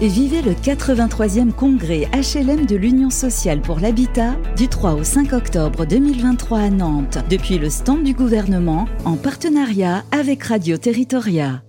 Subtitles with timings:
[0.00, 5.32] et vivez le 83e congrès HLM de l'Union sociale pour l'habitat du 3 au 5
[5.32, 11.62] octobre 2023 à Nantes, depuis le stand du gouvernement en partenariat avec Radio Territoria.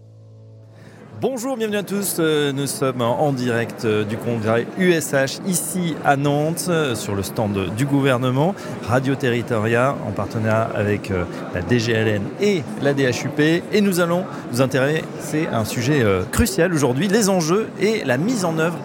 [1.22, 2.16] Bonjour, bienvenue à tous.
[2.20, 7.24] Euh, nous sommes en direct euh, du congrès USH ici à Nantes euh, sur le
[7.24, 8.56] stand du gouvernement
[8.88, 11.12] Radio Territoria en partenariat avec
[11.54, 17.10] la DGLN et la DHUP et nous allons nous intéresser à un sujet crucial aujourd'hui,
[17.10, 18.78] les enjeux et la mise en œuvre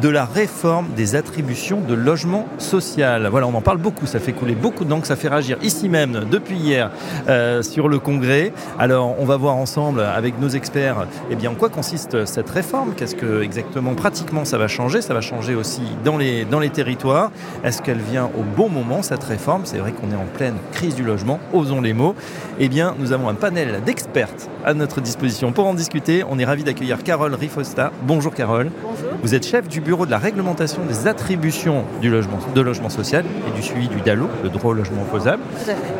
[0.00, 3.28] de la réforme des attributions de logement social.
[3.30, 6.24] Voilà, on en parle beaucoup, ça fait couler beaucoup d'encre, ça fait réagir ici même
[6.30, 6.90] depuis hier
[7.28, 8.52] euh, sur le congrès.
[8.78, 12.94] Alors, on va voir ensemble avec nos experts eh bien, en quoi consiste cette réforme,
[12.94, 16.70] qu'est-ce que exactement pratiquement ça va changer, ça va changer aussi dans les, dans les
[16.70, 17.30] territoires.
[17.64, 19.62] Est-ce qu'elle vient au bon moment cette réforme?
[19.64, 22.14] C'est vrai qu'on est en pleine crise du logement, osons les mots.
[22.58, 26.24] Eh bien, nous avons un panel d'expertes à notre disposition pour en discuter.
[26.28, 27.92] On est ravi d'accueillir Carole Rifosta.
[28.02, 28.70] Bonjour Carole.
[28.82, 29.08] Bonjour.
[29.22, 33.24] Vous êtes chef du bureau de la réglementation des attributions du logement, de logement social
[33.46, 35.42] et du suivi du DALO, le droit au logement opposable,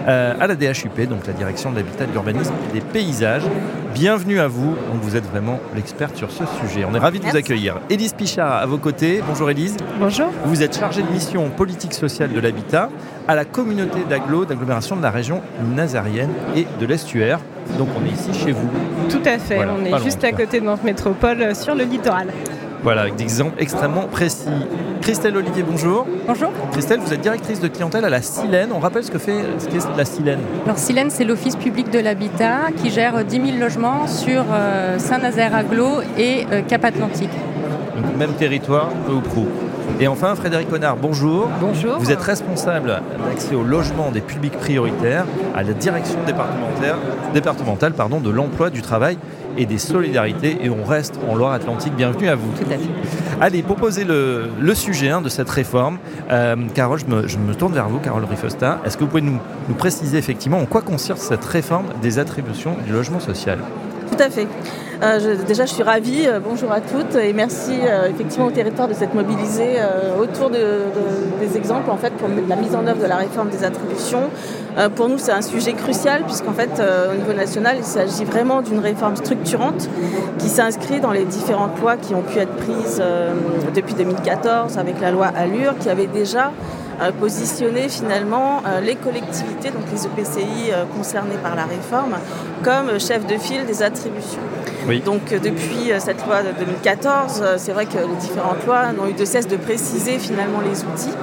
[0.06, 3.44] euh, à la DHUP, donc la direction de l'habitat, de l'urbanisme et des paysages.
[3.94, 6.84] Bienvenue à vous, donc vous êtes vraiment l'experte sur ce sujet.
[6.84, 7.80] On est ravis de vous accueillir.
[7.90, 9.22] Élise Pichard à vos côtés.
[9.26, 9.76] Bonjour Élise.
[9.98, 10.28] Bonjour.
[10.44, 12.90] Vous êtes chargée de mission politique sociale de l'habitat
[13.26, 15.40] à la communauté d'agglo, d'agglomération de la région
[15.74, 17.40] nazarienne et de l'estuaire.
[17.76, 18.68] Donc on est ici chez vous.
[19.10, 22.28] Tout à fait, on est juste à côté de notre métropole euh, sur le littoral.
[22.82, 24.48] Voilà, avec des exemples extrêmement précis.
[25.02, 26.06] Christelle Olivier, bonjour.
[26.26, 26.50] Bonjour.
[26.72, 28.70] Christelle, vous êtes directrice de clientèle à la Silène.
[28.72, 31.98] On rappelle ce que fait ce qu'est la Silène Alors Silène, c'est l'Office public de
[31.98, 37.30] l'habitat qui gère 10 000 logements sur euh, Saint-Nazaire-Aglo et euh, Cap-Atlantique.
[37.96, 39.46] Donc même territoire, peu ou prou.
[40.00, 41.48] Et enfin, Frédéric Connard, bonjour.
[41.60, 41.98] Bonjour.
[41.98, 45.24] Vous êtes responsable d'accès au logement des publics prioritaires
[45.56, 46.96] à la direction départementale,
[47.34, 49.18] départementale pardon, de l'emploi, du travail
[49.56, 50.58] et des solidarités.
[50.62, 51.94] Et on reste en Loire-Atlantique.
[51.96, 52.52] Bienvenue à vous.
[52.52, 52.90] Tout à fait.
[53.40, 55.98] Allez, pour poser le, sujet hein, de cette réforme,
[56.30, 58.80] euh, Carole, je me, tourne vers vous, Carole Rifosta.
[58.84, 62.76] Est-ce que vous pouvez nous, nous préciser effectivement en quoi consiste cette réforme des attributions
[62.86, 63.58] du logement social?
[64.18, 64.48] Tout à fait.
[65.00, 66.26] Euh, déjà, je suis ravie.
[66.26, 69.76] Euh, bonjour à toutes et merci euh, effectivement au territoire de s'être mobilisé
[70.20, 70.58] autour de,
[71.38, 74.28] des exemples en fait pour la mise en œuvre de la réforme des attributions.
[74.96, 78.80] pour nous, c'est un sujet crucial puisqu'en fait, au niveau national, il s'agit vraiment d'une
[78.80, 79.88] réforme structurante
[80.38, 83.00] qui s'inscrit dans les différentes lois qui ont pu être prises
[83.74, 86.50] depuis 2014 avec la loi Allure, qui avait déjà
[87.12, 92.16] positionner finalement euh, les collectivités, donc les EPCI euh, concernés par la réforme,
[92.64, 94.40] comme chef de file des attributions.
[95.04, 99.12] Donc euh, depuis cette loi de 2014, c'est vrai que les différentes lois n'ont eu
[99.12, 101.16] de cesse de préciser finalement les outils.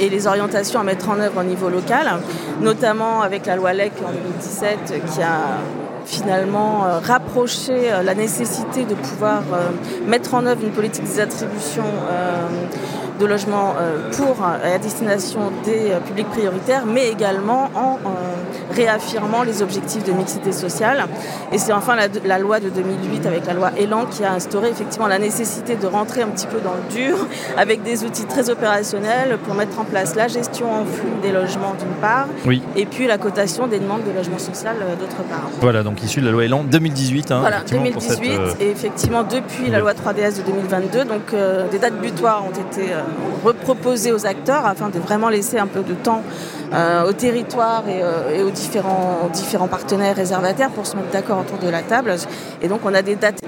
[0.00, 2.06] et les orientations à mettre en œuvre au niveau local,
[2.60, 5.60] notamment avec la loi LEC en 2017 qui a
[6.04, 7.74] finalement rapproché
[8.04, 9.42] la nécessité de pouvoir
[10.08, 11.92] mettre en œuvre une politique des attributions
[13.24, 17.98] de logement euh, pour la destination des euh, publics prioritaires, mais également en
[18.70, 21.04] réaffirmant les objectifs de mixité sociale.
[21.52, 25.06] Et c'est enfin la, loi de 2008 avec la loi Elan qui a instauré effectivement
[25.06, 27.16] la nécessité de rentrer un petit peu dans le dur
[27.56, 31.74] avec des outils très opérationnels pour mettre en place la gestion en flux des logements
[31.78, 32.26] d'une part
[32.76, 35.48] et puis la cotation des demandes de logement social euh, d'autre part.
[35.60, 37.30] Voilà, donc issu de la loi Elan 2018.
[37.30, 41.34] Hein, voilà, 2018 et effectivement depuis la loi 3DS de 2022, donc
[41.70, 42.90] des dates butoirs ont été
[43.44, 46.22] reproposer aux acteurs afin de vraiment laisser un peu de temps
[46.72, 51.58] euh, au territoire euh, et, aux différents, différents, partenaires réservataires pour se mettre d'accord autour
[51.58, 52.14] de la table.
[52.62, 53.40] Et donc on a des dates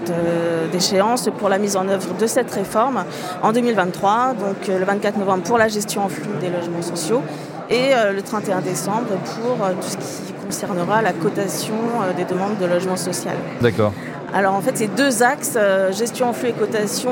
[0.72, 3.04] d'échéance pour la mise en œuvre de cette réforme
[3.42, 7.22] en 2023, donc euh, le 24 novembre pour la gestion en flux des logements sociaux
[7.68, 11.74] et le 31 décembre pour tout ce qui concernera la cotation
[12.16, 13.34] des demandes de logement social.
[13.60, 13.92] D'accord.
[14.32, 15.58] Alors en fait ces deux axes,
[15.90, 17.10] gestion en flux et cotation,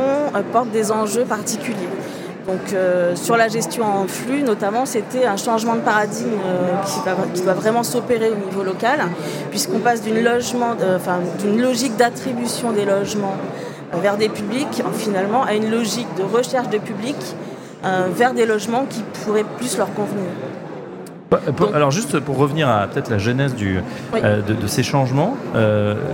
[0.52, 1.88] portent des enjeux particuliers.
[2.46, 7.42] Donc euh, sur la gestion en flux, notamment, c'était un changement de paradigme euh, qui,
[7.42, 9.00] doit vraiment s'opérer au niveau local,
[9.50, 13.36] puisqu'on passe d'une logique d'attribution des logements
[13.94, 17.34] euh, vers des publics, finalement, à une logique de recherche de publics
[18.16, 20.24] vers des logements qui pourraient plus leur convenir.
[21.30, 21.38] Bah,
[21.74, 25.36] alors juste pour revenir à peut-être la genèse de, ces changements,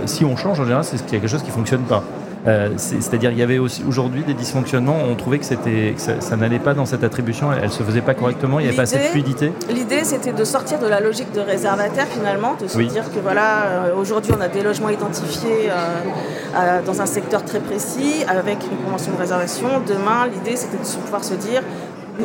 [0.05, 2.03] si on change en général, c'est qu'il y a quelque chose qui ne fonctionne pas.
[2.47, 6.85] Euh, c'est-à-dire il y avait aujourd'hui des dysfonctionnements, on trouvait que, ça, n'allait pas dans
[6.85, 9.53] cette attribution, elle ne se faisait pas correctement, il n'y avait pas cette fluidité.
[9.69, 13.65] L'idée c'était de sortir de la logique de réservataire finalement, de se dire que voilà,
[13.65, 18.77] euh, aujourd'hui on a des logements identifiés euh, dans un secteur très précis avec une
[18.85, 19.67] convention de réservation.
[19.87, 21.61] Demain l'idée c'était de pouvoir se dire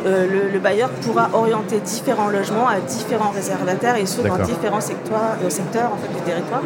[0.03, 5.91] le, bailleur pourra orienter différents logements à différents réservataires et ce dans différents secteurs, secteurs
[5.93, 6.61] en fait, du territoire.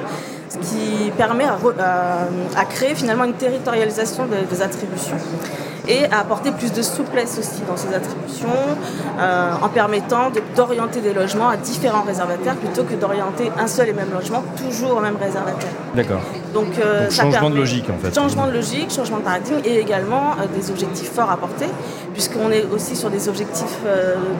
[0.51, 5.17] Ce qui permet à, créer finalement une territorialisation des attributions
[5.87, 8.49] et à apporter plus de souplesse aussi dans ces attributions
[9.19, 13.93] euh, en permettant d'orienter des logements à différents réservataires plutôt que d'orienter un seul et
[13.93, 15.71] même logement toujours au même réservataire.
[15.95, 16.21] D'accord.
[16.53, 18.13] Donc, euh, changement de logique en fait.
[18.13, 21.67] Changement de logique, changement de paradigme et également euh, des objectifs forts à porter
[22.13, 23.79] puisqu'on est aussi sur des objectifs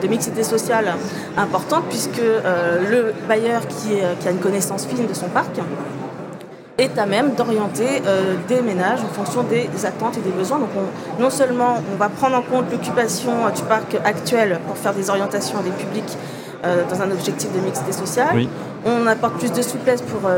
[0.02, 0.92] de mixité sociale
[1.38, 5.58] importants puisque le bailleur qui, qui a une connaissance fine de son parc
[6.78, 10.58] est à même d'orienter euh, des ménages en fonction des attentes et des besoins.
[10.58, 10.70] Donc
[11.18, 15.10] non seulement on va prendre en compte l'occupation euh, du parc actuel pour faire des
[15.10, 16.16] orientations à des publics
[16.64, 18.46] euh, dans un objectif de mixité sociale.
[18.84, 20.28] On apporte plus de souplesse pour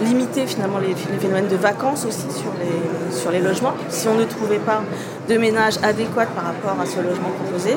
[0.00, 4.24] limiter finalement les, phénomènes de vacances aussi sur les, sur les logements, si on ne
[4.24, 4.80] trouvait pas
[5.28, 7.76] de ménage adéquat par rapport à ce logement proposé.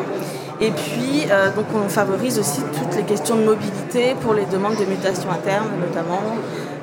[0.62, 1.26] Et puis,
[1.58, 5.68] donc on favorise aussi toutes les questions de mobilité pour les demandes de mutation interne,
[5.86, 6.22] notamment,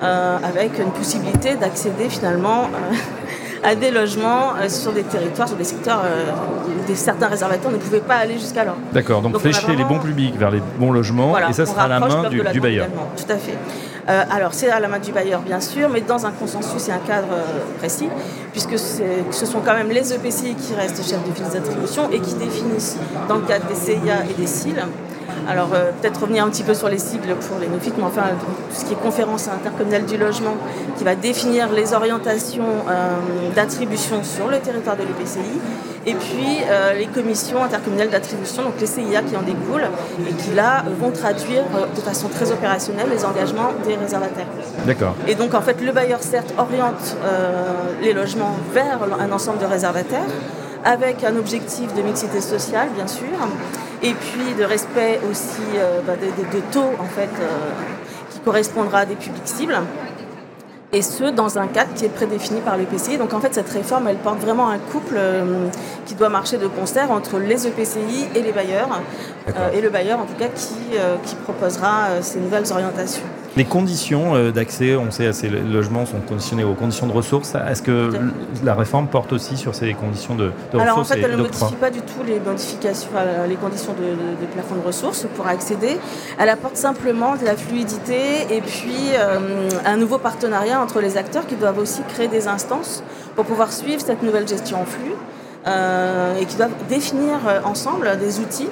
[0.02, 2.94] euh, avec une possibilité d'accéder finalement euh,
[3.68, 6.02] à des logements euh, sur des territoires, sur des secteurs
[6.66, 8.76] où des, certains réservataires ne pouvaient pas aller jusqu'alors.
[8.92, 12.00] D'accord, donc, flécher les bons publics vers les bons logements, et ça sera à la
[12.00, 12.88] main du, bailleur.
[13.16, 13.56] Tout à fait.
[14.08, 16.98] alors c'est à la main du bailleur bien sûr, mais dans un consensus et un
[16.98, 17.36] cadre
[17.78, 18.08] précis,
[18.50, 22.34] puisque ce sont quand même les EPCI qui restent chefs de file d'attribution et qui
[22.34, 22.96] définissent
[23.28, 24.82] dans le cadre des CIA et des CIL
[25.48, 28.22] alors euh, peut-être revenir un petit peu sur les sigles pour les néophytes, mais enfin
[28.40, 30.56] tout ce qui est conférence intercommunale du logement,
[30.96, 35.40] qui va définir les orientations euh, d'attribution sur le territoire de l'EPCI,
[36.06, 39.88] et puis euh, les commissions intercommunales d'attribution, donc les CIA qui en découlent,
[40.28, 44.46] et qui là vont traduire de façon très opérationnelle les engagements des réservataires.
[44.86, 45.14] D'accord.
[45.28, 47.16] Et donc en fait le bailleur certes oriente
[48.02, 50.20] les logements vers un ensemble de réservataires,
[50.84, 53.28] avec un objectif de mixité sociale bien sûr,
[54.02, 57.70] et puis de respect aussi euh, bah, de, taux en fait euh,
[58.30, 59.78] qui correspondra à des publics cibles
[60.94, 63.16] et ce, dans un cadre qui est prédéfini par l'EPCI.
[63.16, 65.68] Donc en fait, cette réforme, elle porte vraiment un couple euh,
[66.04, 69.00] qui doit marcher de concert entre les EPCI et les bailleurs,
[69.72, 70.76] et le bailleur en tout cas qui,
[71.24, 73.24] qui proposera ces nouvelles orientations.
[73.56, 77.54] Les conditions euh, d'accès, on sait, à ces logements sont conditionnés aux conditions de ressources.
[77.54, 78.10] Est-ce que
[78.64, 81.42] la réforme porte aussi sur ces conditions de, de Alors ressources en fait, elle ne
[81.42, 83.10] modifie pas du tout les modifications,
[83.46, 85.98] les conditions de, plafond de ressources pour accéder.
[86.38, 91.46] Elle apporte simplement de la fluidité et puis euh, un nouveau partenariat entre les acteurs
[91.46, 93.02] qui doivent aussi créer des instances
[93.36, 95.14] pour pouvoir suivre cette nouvelle gestion en flux.
[95.64, 98.68] Euh, et qui doivent définir ensemble des outils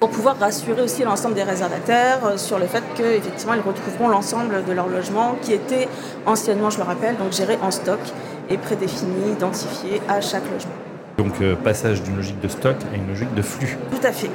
[0.00, 4.64] pour pouvoir rassurer aussi l'ensemble des réservataires euh, sur le fait qu'effectivement ils retrouveront l'ensemble
[4.64, 5.88] de leur logement qui était
[6.24, 8.00] anciennement, je le rappelle, donc géré en stock
[8.48, 10.72] et prédéfini, identifié à chaque logement.
[11.18, 13.76] Donc euh, passage d'une logique de stock à une logique de flux.
[13.90, 14.30] Tout à fait.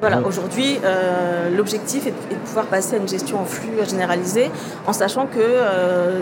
[0.00, 4.50] Voilà, aujourd'hui, euh, l'objectif est, de pouvoir passer à une gestion en flux généralisée,
[4.86, 5.40] en sachant que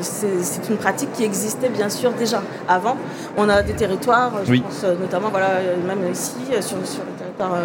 [0.02, 2.96] c'est une pratique qui existait bien sûr déjà avant.
[3.36, 5.48] On a des territoires, je pense notamment, voilà,
[5.84, 7.56] même ici, sur, sur le territoire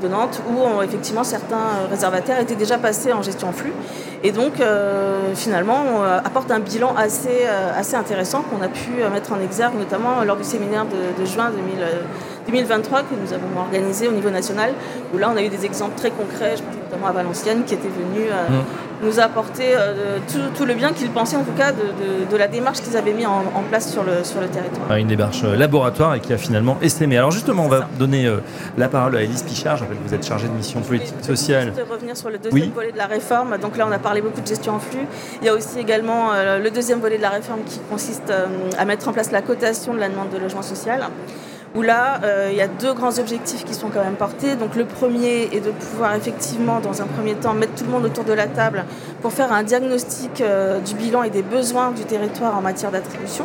[0.00, 3.72] de Nantes, où effectivement certains euh, réservataires étaient déjà passés en gestion flux.
[4.22, 7.46] Et donc, euh, finalement, on euh, apporte un bilan assez,
[7.76, 11.50] assez intéressant qu'on a pu mettre en exergue, notamment lors du séminaire de, juin
[12.46, 14.72] 2023 que nous avons organisé au niveau national,
[15.14, 16.54] où là, on a eu des exemples très concrets,
[16.84, 18.54] notamment à Valenciennes, qui étaient venus mmh
[19.02, 20.18] nous a apporté euh,
[20.56, 23.42] tout, le bien qu'ils pensaient en tout cas de, la démarche qu'ils avaient mis en,
[23.70, 24.94] place sur le, sur le territoire.
[24.96, 27.16] Une démarche euh, laboratoire et qui a finalement essaimé.
[27.16, 28.38] Alors justement, on va donner euh,
[28.76, 29.76] la parole à Elise Pichard.
[29.76, 31.72] Je rappelle que vous êtes chargée de mission politique sociale.
[31.76, 33.56] Je revenir sur le deuxième volet de la réforme.
[33.58, 35.06] Donc là, on a parlé beaucoup de gestion en flux.
[35.40, 38.32] Il y a aussi également le deuxième volet de la réforme qui consiste
[38.78, 41.00] à mettre en place la cotation de la demande de logement social
[41.76, 44.56] où là, euh, il y a deux grands objectifs qui sont quand même portés.
[44.56, 48.04] Donc le premier est de pouvoir effectivement, dans un premier temps, mettre tout le monde
[48.04, 48.84] autour de la table
[49.20, 53.44] pour faire un diagnostic euh, du bilan et des besoins du territoire en matière d'attribution.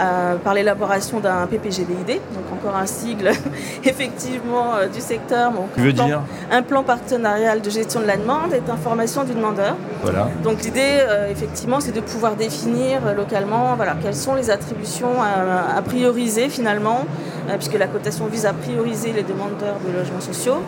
[0.00, 3.30] Euh, par l'élaboration d'un PPGDID, donc encore un sigle
[3.84, 5.50] effectivement du secteur.
[5.50, 9.34] Donc, un, plan, dire un plan partenarial de gestion de la demande et d'information du
[9.34, 9.74] demandeur.
[10.02, 10.28] Voilà.
[10.44, 16.48] Donc l'idée, effectivement, c'est de pouvoir définir localement voilà, quelles sont les attributions à prioriser
[16.48, 17.04] finalement
[17.48, 20.58] euh, puisque la cotation vise à prioriser les demandeurs de logements sociaux,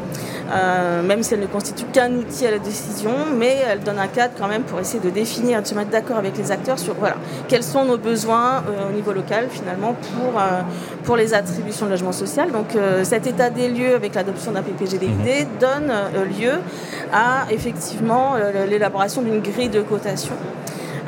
[0.51, 4.09] euh, même si elle ne constitue qu'un outil à la décision, mais elle donne un
[4.09, 6.95] cadre quand même pour essayer de définir, de se mettre d'accord avec les acteurs sur
[6.95, 7.17] voilà,
[7.49, 10.41] quels sont nos besoins euh, au niveau local finalement pour,
[11.05, 12.51] pour les attributions de logement social.
[12.51, 15.47] Donc cet état des lieux avec l'adoption d'un PPGDID mhm.
[15.61, 15.93] donne
[16.41, 16.53] lieu
[17.13, 18.35] à effectivement
[18.69, 20.35] l'élaboration d'une grille de cotation.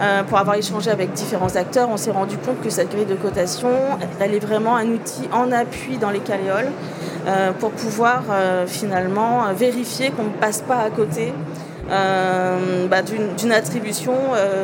[0.02, 3.14] Euh, pour avoir échangé avec différents acteurs, on s'est rendu compte que cette grille de
[3.14, 3.68] cotation,
[4.20, 7.01] elle est vraiment un outil en appui dans les caléoles euh,
[7.60, 11.32] pour pouvoir euh, finalement vérifier qu'on ne passe pas à côté
[11.92, 14.14] bah, d'une attribution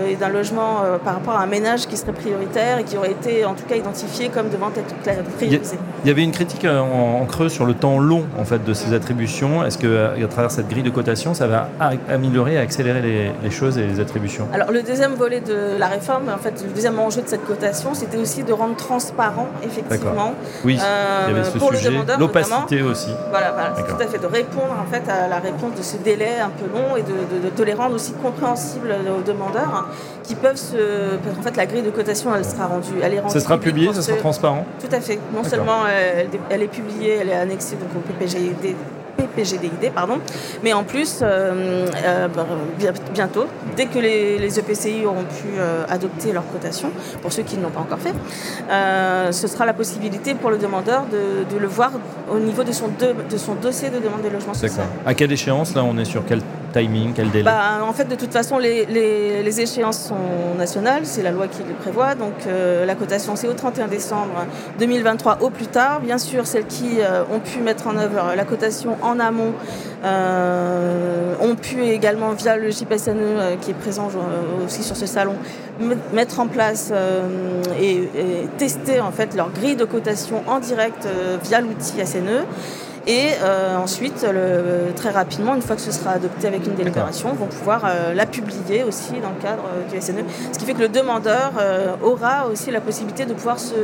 [0.08, 3.44] et d'un logement par rapport à un ménage qui serait prioritaire et qui aurait été
[3.44, 4.94] en tout cas identifié comme devant être
[5.36, 5.78] priorisé.
[6.04, 8.94] Il y avait une critique en, creux sur le temps long en fait de ces
[8.94, 9.64] attributions.
[9.64, 11.68] Est-ce que à travers cette grille de cotation, ça va
[12.08, 14.48] améliorer et accélérer les, les choses et les attributions?
[14.52, 17.94] Alors le deuxième volet de la réforme, en fait, le deuxième enjeu de cette cotation,
[17.94, 22.18] c'était aussi de rendre transparent, effectivement, oui, il y avait ce pour sujet, le demandeur,
[22.18, 23.10] l'opacité aussi.
[23.30, 23.70] Voilà, voilà.
[23.70, 26.66] Tout à fait, de répondre en fait à la réponse de ce délai un peu
[26.72, 27.17] long et de,
[27.56, 29.88] de, les rendre aussi compréhensibles aux demandeurs
[30.22, 31.16] qui peuvent se.
[31.38, 33.32] En fait, la grille de cotation, elle sera rendue, elle est rendue.
[33.32, 34.64] Ça sera publié, ça sera transparent.
[34.80, 35.18] Tout à fait.
[35.34, 38.76] Non seulement elle, elle, est publiée, elle est annexée donc au PPGD
[39.18, 40.18] PPGDID, pardon.
[40.62, 42.46] Mais en plus, euh, euh, bah,
[43.12, 43.46] bientôt,
[43.76, 47.70] dès que les, EPCI auront pu euh, adopter leur cotation, pour ceux qui ne l'ont
[47.70, 48.14] pas encore fait,
[49.32, 51.92] ce sera la possibilité pour le demandeur de, le voir
[52.30, 54.86] au niveau de son, de, son dossier de demande de logement social.
[55.04, 56.40] À quelle échéance, là, on est sur quel
[56.72, 61.30] timing, quel délai bah, En fait, de toute façon, les, échéances sont nationales, c'est la
[61.30, 62.14] loi qui le prévoit.
[62.14, 64.46] Donc la cotation, c'est au 31 décembre
[64.78, 66.00] 2023 au plus tard.
[66.00, 66.98] Bien sûr, celles qui
[67.32, 69.54] ont pu mettre en œuvre la cotation en amont
[70.04, 75.06] euh, ont pu également, via le JPSNE euh, qui est présent euh, aussi sur ce
[75.06, 75.34] salon,
[76.12, 76.92] mettre en place
[77.80, 78.08] et,
[78.58, 81.06] tester en fait leur grille de cotation en direct
[81.44, 82.44] via l'outil SNE.
[83.06, 83.28] Et
[83.76, 84.26] ensuite,
[84.96, 87.82] très rapidement, une fois que ce sera adopté avec une délibération, vont pouvoir
[88.14, 90.24] la publier aussi dans le cadre du SNE.
[90.52, 91.52] Ce qui fait que le demandeur
[92.02, 93.74] aura aussi la possibilité de pouvoir se,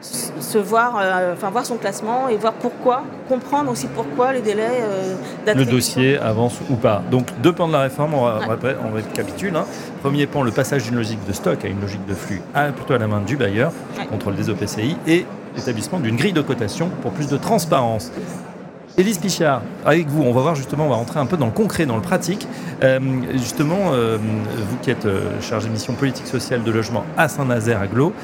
[0.00, 4.82] se voir, euh, enfin voir son classement et voir pourquoi, comprendre aussi pourquoi les délais
[4.82, 7.02] euh, Le dossier avance ou pas.
[7.10, 8.56] Donc deux pans de la réforme, on, va,
[8.88, 9.56] on récapitule.
[9.56, 9.64] Hein.
[10.02, 12.94] Premier pan, le passage d'une logique de stock à une logique de flux, à, plutôt
[12.94, 13.72] à la main du bailleur,
[14.10, 18.10] contrôle des OPCI, et établissement d'une grille de cotation pour plus de transparence.
[18.98, 21.52] Élise Pichard, avec vous, on va voir justement, on va rentrer un peu dans le
[21.52, 22.48] concret, dans le pratique.
[22.82, 22.98] Euh,
[23.32, 27.88] justement, euh, vous qui êtes euh, chargé mission politique sociale de logement à Saint-Nazaire, à
[27.88, 28.14] Glo,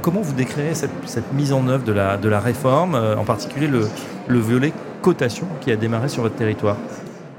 [0.00, 3.88] comment vous décrivez cette, mise en œuvre de la, de la réforme, en particulier le,
[4.26, 6.76] le volet cotation qui a démarré sur votre territoire?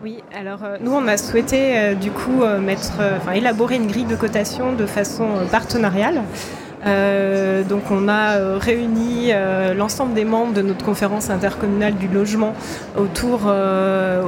[0.04, 3.00] Oui, alors nous on a souhaité du coup mettre,
[3.34, 6.22] élaborer une grille de cotation de façon partenariale.
[6.86, 12.08] Euh, donc on a euh, réuni euh, l'ensemble des membres de notre conférence intercommunale du
[12.08, 12.54] logement
[12.98, 13.52] autour,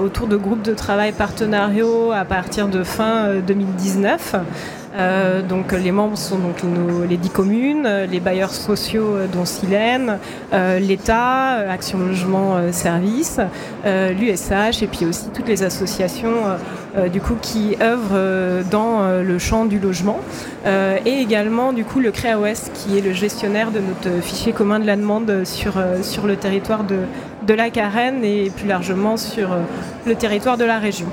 [0.04, 4.36] autour de groupes de travail partenariaux à partir de fin 2019.
[4.96, 6.58] Euh, donc les membres sont donc
[7.08, 10.18] les dix communes, les bailleurs sociaux euh, dont Silène,
[10.52, 13.40] euh, l'État, Action Logement Service,
[13.86, 16.58] l'USH et puis aussi toutes les associations
[17.12, 20.20] du coup qui œuvrent dans le champ du logement
[20.66, 24.86] et également du coup le CREA-Ouest qui est le gestionnaire de notre fichier commun de
[24.86, 29.50] la demande sur, le territoire de, la Carène et plus largement sur
[30.06, 31.08] le territoire de la région.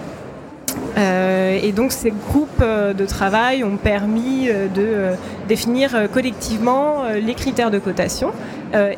[0.99, 5.14] Euh, et donc ces groupes euh, de travail ont permis euh, de
[5.47, 8.33] définir collectivement les critères de cotation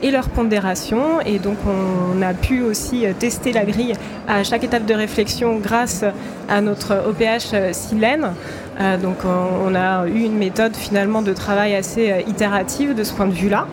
[0.03, 1.21] et leur pondération.
[1.25, 3.95] Et donc on a pu aussi tester la grille
[4.27, 6.05] à chaque étape de réflexion grâce
[6.49, 8.33] à notre OPH Silène.
[9.03, 13.35] donc on a eu une méthode finalement de travail assez itérative de ce point de
[13.35, 13.67] vue-là.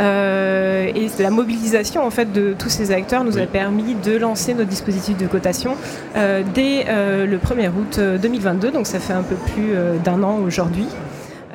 [0.00, 4.54] Euh, et la mobilisation en fait de tous ces acteurs nous a permis de lancer
[4.54, 5.76] notre dispositif de cotation
[6.16, 10.38] euh, dès euh, le 1er août 2022, donc ça fait un peu plus d'un an
[10.38, 10.86] aujourd'hui.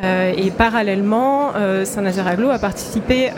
[0.03, 1.51] Et parallèlement,
[1.83, 3.31] Saint-Nazaire Aglo a participé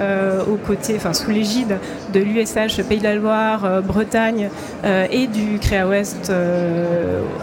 [0.47, 1.77] aux côtés, enfin sous l'égide
[2.13, 4.49] de l'USH Pays de la Loire, Bretagne
[4.83, 6.31] et du CREA Ouest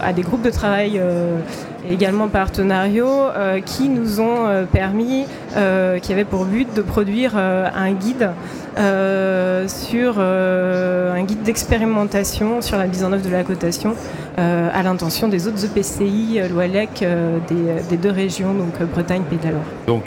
[0.01, 1.01] à des groupes de travail
[1.89, 7.37] également partenariaux euh, qui nous ont euh, permis, euh, qui avaient pour but de produire
[7.37, 8.31] un guide
[8.79, 13.95] sur un guide d'expérimentation sur la mise en œuvre de la cotation
[14.37, 17.03] à l'intention des autres EPCI, l'OALEC
[17.47, 19.39] des, des, deux régions, donc Bretagne, Pays.
[19.87, 20.05] Donc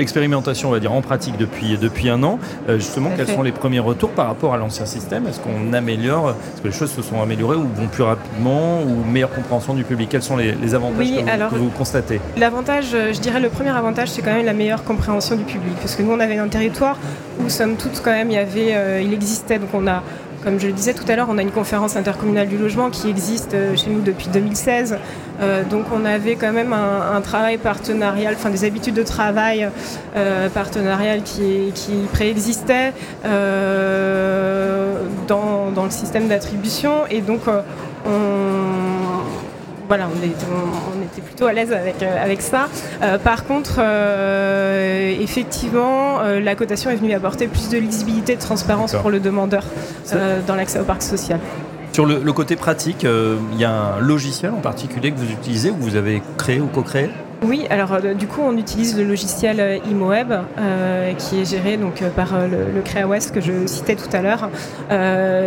[0.00, 2.38] expérimentation, on va dire, en pratique depuis, depuis un an.
[2.68, 5.26] Euh, justement, quels sont les premiers retours par rapport à l'ancien système?
[5.26, 9.04] Est-ce qu'on améliore Est-ce que les choses se sont améliorées ou vont plus rapidement ou
[9.04, 10.08] meilleure compréhension du public?
[10.10, 11.08] Quels sont les, avantages
[11.50, 12.20] que, vous, constatez?
[12.36, 15.74] L'avantage, euh, je dirais, le premier avantage, c'est quand même la meilleure compréhension du public.
[15.80, 16.96] Parce que nous, on avait un territoire
[17.50, 19.58] somme toute, quand même, il, y avait, euh, il existait.
[19.58, 20.02] Donc, on a
[20.42, 23.10] comme je le disais tout à l'heure, on a une conférence intercommunale du logement qui
[23.10, 24.96] existe euh, chez nous depuis 2016.
[25.42, 29.68] Euh, donc on avait quand même un, travail partenarial, enfin des habitudes de travail
[30.54, 32.94] partenariales qui, qui préexistaient
[35.28, 37.06] dans, dans, le système d'attribution.
[37.10, 37.42] Et donc
[38.06, 38.79] on
[39.90, 42.68] voilà, on, était plutôt à l'aise avec, euh, avec ça.
[43.02, 48.40] Euh, par contre, euh, effectivement, la cotation est venue apporter plus de lisibilité et de
[48.40, 49.64] transparence pour le demandeur
[50.46, 51.40] dans l'accès au parc social.
[51.92, 55.74] Sur le, côté pratique, il y a un logiciel en particulier que vous utilisez ou
[55.74, 57.10] que vous avez créé ou co-créé?
[57.42, 60.34] Oui, alors du coup on utilise le logiciel ImoWeb
[61.18, 64.50] qui est géré donc par le, le CréaWest que je citais tout à l'heure,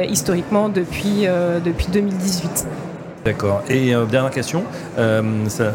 [0.09, 1.27] historiquement depuis,
[1.63, 2.67] depuis 2018.
[3.25, 3.63] D'accord.
[3.69, 4.63] Et euh, dernière question,
[4.97, 5.21] euh,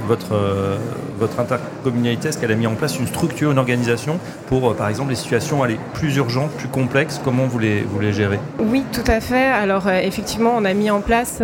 [0.06, 0.76] votre, euh,
[1.18, 5.10] votre intercommunalité, est-ce qu'elle a mis en place une structure, une organisation pour, par exemple,
[5.10, 5.60] les situations
[5.94, 7.20] plus urgentes, plus complexes?
[7.24, 8.38] Comment vous les, gérez?
[8.58, 9.46] Oui, tout à fait.
[9.46, 11.42] Alors, effectivement, on a mis en place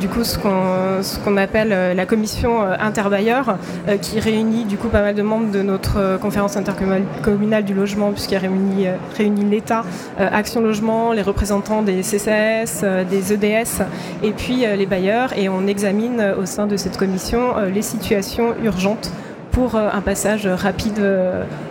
[0.00, 3.56] du coup ce qu'on, ce qu'on appelle la commission interbailleur,
[4.02, 8.42] qui réunit du coup pas mal de membres de notre conférence intercommunale du logement, puisqu'elle
[8.42, 8.86] réunit,
[9.16, 9.84] réunit l'État,
[10.18, 13.82] Action Logement, les représentants des CCS, des EDS,
[14.22, 17.82] et puis les bailleurs et on examine euh, au sein de cette commission euh, les
[17.82, 19.12] situations urgentes
[19.52, 21.00] pour euh, un passage rapide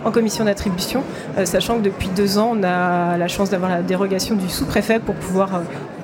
[0.04, 1.04] en commission d'attribution,
[1.44, 5.14] sachant que depuis deux ans, on a la chance d'avoir la dérogation du sous-préfet pour
[5.14, 5.62] pouvoir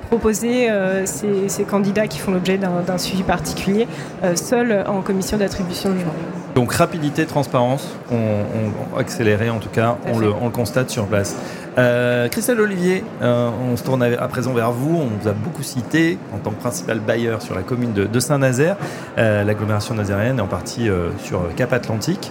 [0.08, 0.68] proposer
[1.06, 3.88] ces, candidats qui font l'objet d'un suivi particulier
[4.36, 6.12] seuls en commission d'attribution logement.
[6.54, 11.34] Donc rapidité, transparence, on, accéléré en tout cas, on le, on le, constate sur place.
[11.78, 14.94] Euh, Christelle Olivier, euh, on se tourne à, présent vers vous.
[14.94, 18.76] On vous a beaucoup cité en tant que principal bailleur sur la commune de, Saint-Nazaire,
[19.18, 20.88] euh, l'agglomération nazérienne et en partie
[21.18, 22.30] sur Cap Atlantique.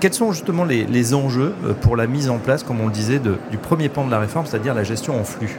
[0.00, 3.58] quels sont justement les, enjeux pour la mise en place, comme on le disait, du
[3.58, 5.58] premier pan de la réforme, c'est-à-dire la gestion en flux?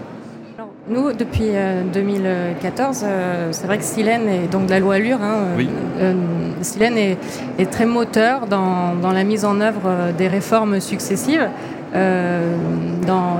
[0.89, 1.51] Nous, depuis
[1.93, 3.05] 2014,
[3.51, 5.19] c'est vrai que Silène est donc de la loi Allure.
[5.21, 5.45] Hein,
[6.61, 11.49] Silène est, très moteur dans, dans, la mise en œuvre des réformes successives.
[11.95, 12.55] Euh,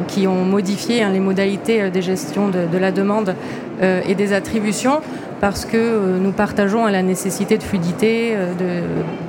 [0.07, 3.35] qui ont modifié hein, les modalités euh, des gestions de, la demande
[3.81, 5.01] euh, et des attributions
[5.41, 8.33] parce que nous partageons la nécessité de fluidité,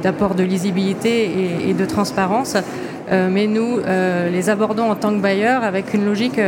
[0.03, 2.57] d'apport de, lisibilité et, de transparence.
[3.11, 3.81] mais nous
[4.33, 6.39] les abordons en tant que bailleurs avec une logique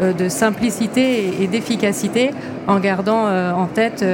[0.00, 2.30] de simplicité et, d'efficacité
[2.68, 4.04] en gardant en tête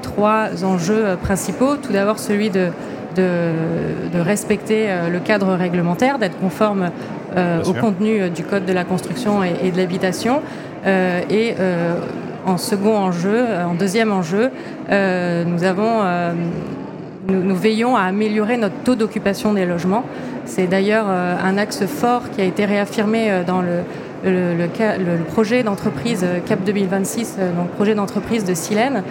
[0.00, 1.76] trois enjeux principaux.
[1.76, 2.68] Tout d'abord celui de
[3.18, 6.90] de, respecter euh, le cadre réglementaire, d'être conforme
[7.36, 10.40] euh, au contenu euh, du Code de la construction et, de l'habitation.
[10.86, 11.54] et
[12.46, 14.50] en second enjeu, en deuxième enjeu,
[14.88, 16.02] nous avons
[17.28, 20.04] nous, veillons à améliorer notre taux d'occupation des logements.
[20.46, 23.82] C'est d'ailleurs un axe fort qui a été réaffirmé dans le,
[24.24, 29.02] le, projet d'entreprise CAP 2026, donc projet d'entreprise de Silène,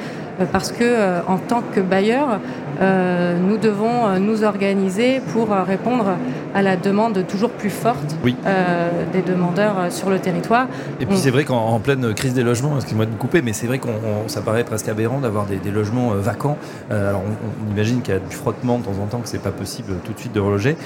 [0.52, 2.40] parce que en tant que bailleur,
[2.80, 6.06] euh, nous devons euh, nous organiser pour euh, répondre
[6.54, 10.68] à la demande toujours plus forte des demandeurs sur le territoire.
[11.00, 13.68] Et puis c'est vrai qu'en pleine crise des logements, excusez-moi de me couper, mais c'est
[13.68, 16.58] vrai qu'on ça paraît presque aberrant d'avoir des, logements vacants.
[16.90, 19.52] alors on, imagine qu'il y a du frottement de temps en temps, que c'est pas
[19.52, 20.78] possible tout de suite de reloger.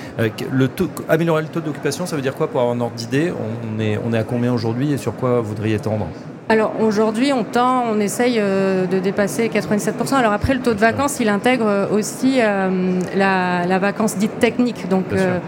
[0.52, 3.32] le taux, améliorer le taux d'occupation, ça veut dire quoi pour avoir un ordre d'idée?
[3.32, 6.08] On est, on est à combien aujourd'hui et sur quoi vous voudriez tendre?
[6.52, 10.16] Alors aujourd'hui, on tend, on essaye euh, de dépasser 97%.
[10.16, 15.06] Alors après, le taux de vacances, il intègre aussi euh, la, vacance dite technique, donc
[15.14, 15.40] euh,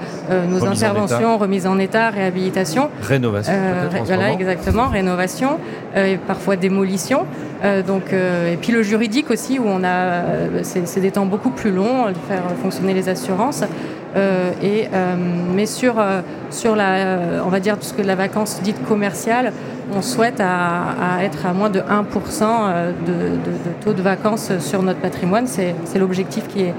[0.47, 2.89] nos interventions, remise en état, réhabilitation.
[3.01, 3.53] Rénovation.
[4.05, 5.59] voilà, exactement, rénovation,
[5.93, 7.25] et parfois démolition.
[7.85, 10.23] donc, et puis le juridique aussi, où on a,
[10.63, 13.63] c'est des temps beaucoup plus longs de faire fonctionner les assurances.
[14.63, 14.87] et,
[15.53, 15.95] mais sur,
[16.49, 19.51] sur la, on va dire, tout ce que la vacance dite commerciale,
[19.91, 21.83] on souhaite à, être à moins de 1%
[22.41, 23.37] euh, de,
[23.83, 25.47] taux de vacances sur notre patrimoine.
[25.47, 26.73] C'est l'objectif qui est,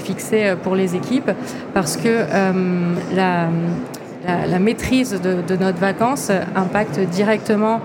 [0.00, 1.30] fixé euh, pour les équipes
[1.72, 7.80] parce que euh, la, maîtrise de, notre vacances impacte directement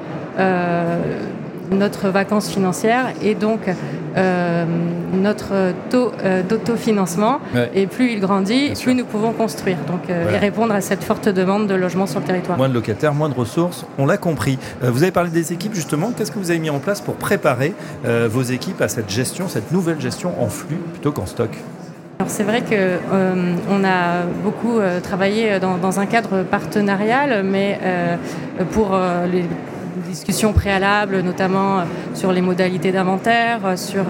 [1.71, 3.69] notre vacances financière et donc
[4.17, 4.65] euh,
[5.13, 7.39] notre taux euh, d'autofinancement.
[7.73, 11.29] Et plus il grandit, plus nous pouvons construire donc, euh, et répondre à cette forte
[11.29, 12.57] demande de logement sur le territoire.
[12.57, 14.57] Moins de locataires, moins de ressources, on l'a compris.
[14.81, 16.11] vous avez parlé des équipes justement.
[16.15, 19.71] Qu'est-ce que vous avez mis en place pour préparer vos équipes à cette gestion, cette
[19.71, 21.49] nouvelle gestion en flux plutôt qu'en stock?
[22.19, 27.79] Alors c'est vrai qu'on on a beaucoup travaillé dans, dans, un cadre partenarial, mais
[28.71, 28.97] pour
[29.31, 29.45] les
[30.09, 34.05] discussions préalables, notamment euh, sur les modalités d'inventaire, euh, sur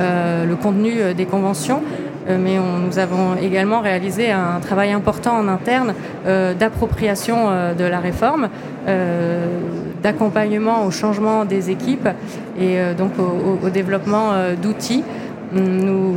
[0.00, 1.82] euh, le contenu des conventions.
[2.28, 5.94] Mais nous avons également réalisé un travail important en interne
[6.58, 8.48] d'appropriation de la réforme,
[10.02, 12.08] d'accompagnement au changement des équipes
[12.58, 15.04] et donc au, développement d'outils.
[15.52, 16.16] Nous,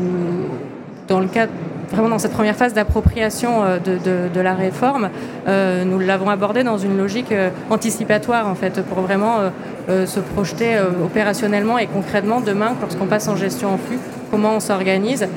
[1.07, 1.51] dans le cadre
[1.89, 5.09] vraiment dans cette première phase d'appropriation euh, de, la réforme,
[5.47, 9.37] euh, nous l'avons abordé dans une logique euh, anticipatoire en fait, pour vraiment
[9.87, 13.97] se projeter opérationnellement et concrètement demain lorsqu'on passe en gestion en flux,
[14.29, 15.27] comment on s'organise,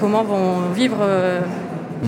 [0.00, 0.96] comment vont vivre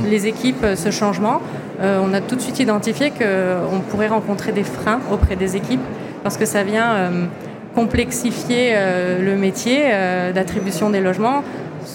[0.09, 1.43] les équipes ce changement.
[1.83, 5.83] on a tout de suite identifié qu'on pourrait rencontrer des freins auprès des équipes
[6.23, 7.11] parce que ça vient
[7.75, 8.75] complexifier
[9.21, 9.91] le métier
[10.35, 11.43] d'attribution des logements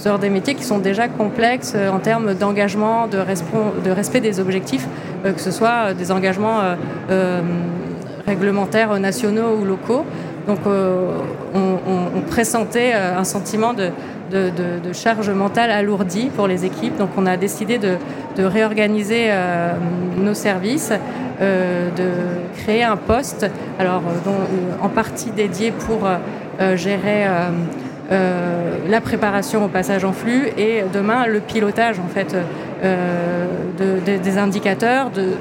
[0.01, 4.87] sur des métiers qui sont déjà complexes en termes d'engagement, de, respect des objectifs,
[5.23, 6.59] que ce soit des engagements
[8.25, 10.05] réglementaires nationaux ou locaux.
[10.47, 13.91] Donc on, pressentait un sentiment de,
[14.93, 16.97] charge mentale alourdie pour les équipes.
[16.97, 17.97] Donc on a décidé de,
[18.37, 19.73] réorganiser euh,
[20.17, 20.91] nos services,
[21.41, 22.09] euh, de
[22.61, 23.45] créer un poste,
[23.77, 24.31] alors euh,
[24.81, 26.07] en partie dédié pour
[26.75, 27.25] gérer
[28.89, 32.35] la préparation au passage en flux et demain le pilotage en fait
[32.81, 35.09] des indicateurs.
[35.09, 35.33] De,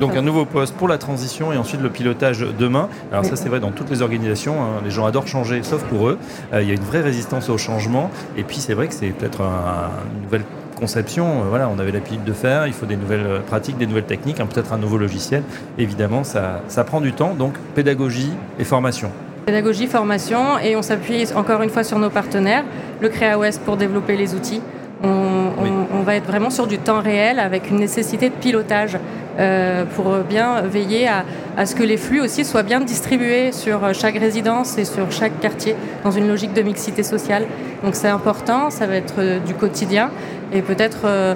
[0.00, 2.88] donc, un nouveau poste pour la transition et ensuite le pilotage demain.
[3.12, 4.82] Alors ça c'est vrai dans toutes les organisations, hein.
[4.84, 6.18] les gens adorent changer sauf pour eux.
[6.52, 9.08] Euh, il y a une vraie résistance au changement et puis c'est vrai que c'est
[9.08, 10.44] peut-être une nouvelle
[10.76, 13.86] conception, euh, voilà, on avait l'habitude de faire, il faut des nouvelles euh, pratiques, des
[13.86, 15.42] nouvelles techniques, hein, peut-être un nouveau logiciel.
[15.78, 19.10] Évidemment, ça, ça prend du temps, donc pédagogie et formation.
[19.46, 22.64] Pédagogie, formation, et on s'appuie encore une fois sur nos partenaires,
[23.00, 24.60] le Créa West pour développer les outils.
[25.04, 28.98] On, va être vraiment sur du temps réel avec une nécessité de pilotage
[29.38, 31.08] euh, pour bien veiller
[31.56, 35.38] à, ce que les flux aussi soient bien distribués sur chaque résidence et sur chaque
[35.38, 37.44] quartier dans une logique de mixité sociale.
[37.84, 40.10] Donc c'est important, ça va être euh, du quotidien
[40.52, 41.34] et peut-être euh,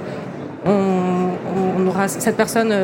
[0.67, 2.75] on, aura cette personne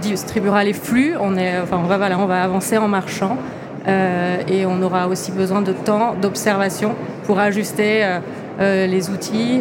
[0.00, 1.14] distribuera les flux.
[1.20, 3.36] On est, enfin on va voilà, on va avancer en marchant.
[3.86, 6.94] Et on aura aussi besoin de temps d'observation
[7.24, 8.18] pour ajuster
[8.58, 9.60] les outils,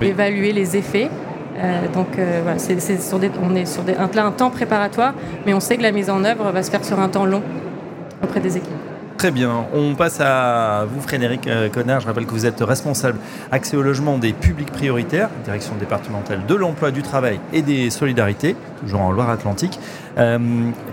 [0.00, 1.10] évaluer les effets
[1.58, 2.58] euh, donc euh, voilà,
[3.42, 5.14] on est sur un, un temps préparatoire,
[5.46, 7.42] mais on sait que la mise en œuvre va se faire sur un temps long
[8.22, 8.91] auprès des équipes.
[9.22, 9.66] Très bien.
[9.72, 12.00] On passe à vous, Frédéric euh, Connard.
[12.00, 13.20] Je rappelle que vous êtes responsable
[13.52, 18.56] accès au logement des publics prioritaires, direction départementale de l'emploi, du travail et des solidarités,
[18.80, 19.78] toujours en Loire-Atlantique.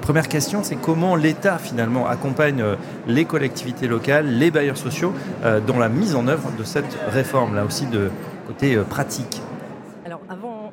[0.03, 2.63] première question, c'est comment l'État finalement accompagne
[3.07, 5.11] les collectivités locales, les bailleurs sociaux
[5.65, 8.11] dans la mise en œuvre de cette réforme, là aussi de
[8.45, 9.41] côté pratique?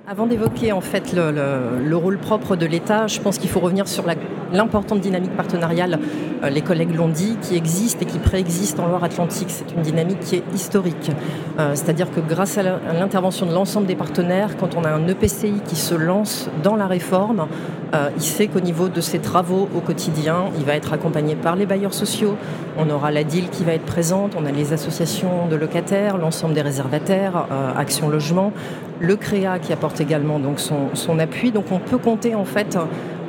[0.08, 4.04] Avant d'évoquer en fait le, rôle propre de l'État, je pense qu'il faut revenir sur
[4.52, 5.98] l'importante dynamique partenariale,
[6.44, 9.48] euh, les collègues l'ont dit, qui existe et qui préexiste en Loire-Atlantique.
[9.48, 11.10] C'est une dynamique qui est historique.
[11.58, 15.54] Euh, c'est-à-dire que grâce à l'intervention de l'ensemble des partenaires, quand on a un EPCI
[15.66, 17.48] qui se lance dans la réforme,
[17.94, 21.56] euh, il sait qu'au niveau de ses travaux au quotidien, il va être accompagné par
[21.56, 22.36] les bailleurs sociaux.
[22.78, 26.54] On aura la DIL qui va être présente, on a les associations de locataires, l'ensemble
[26.54, 28.52] des réservataires, Action Logement,
[29.00, 31.52] le CREA qui apporte également donc son, appui.
[31.52, 32.78] Donc on peut compter en fait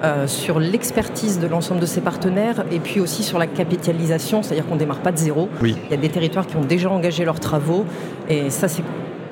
[0.04, 4.66] euh, sur l'expertise de l'ensemble de ses partenaires et puis aussi sur la capitalisation, c'est-à-dire
[4.66, 5.50] qu'on ne démarre pas de zéro.
[5.64, 7.86] Il y a des territoires qui ont déjà engagé leurs travaux
[8.30, 8.84] et ça c'est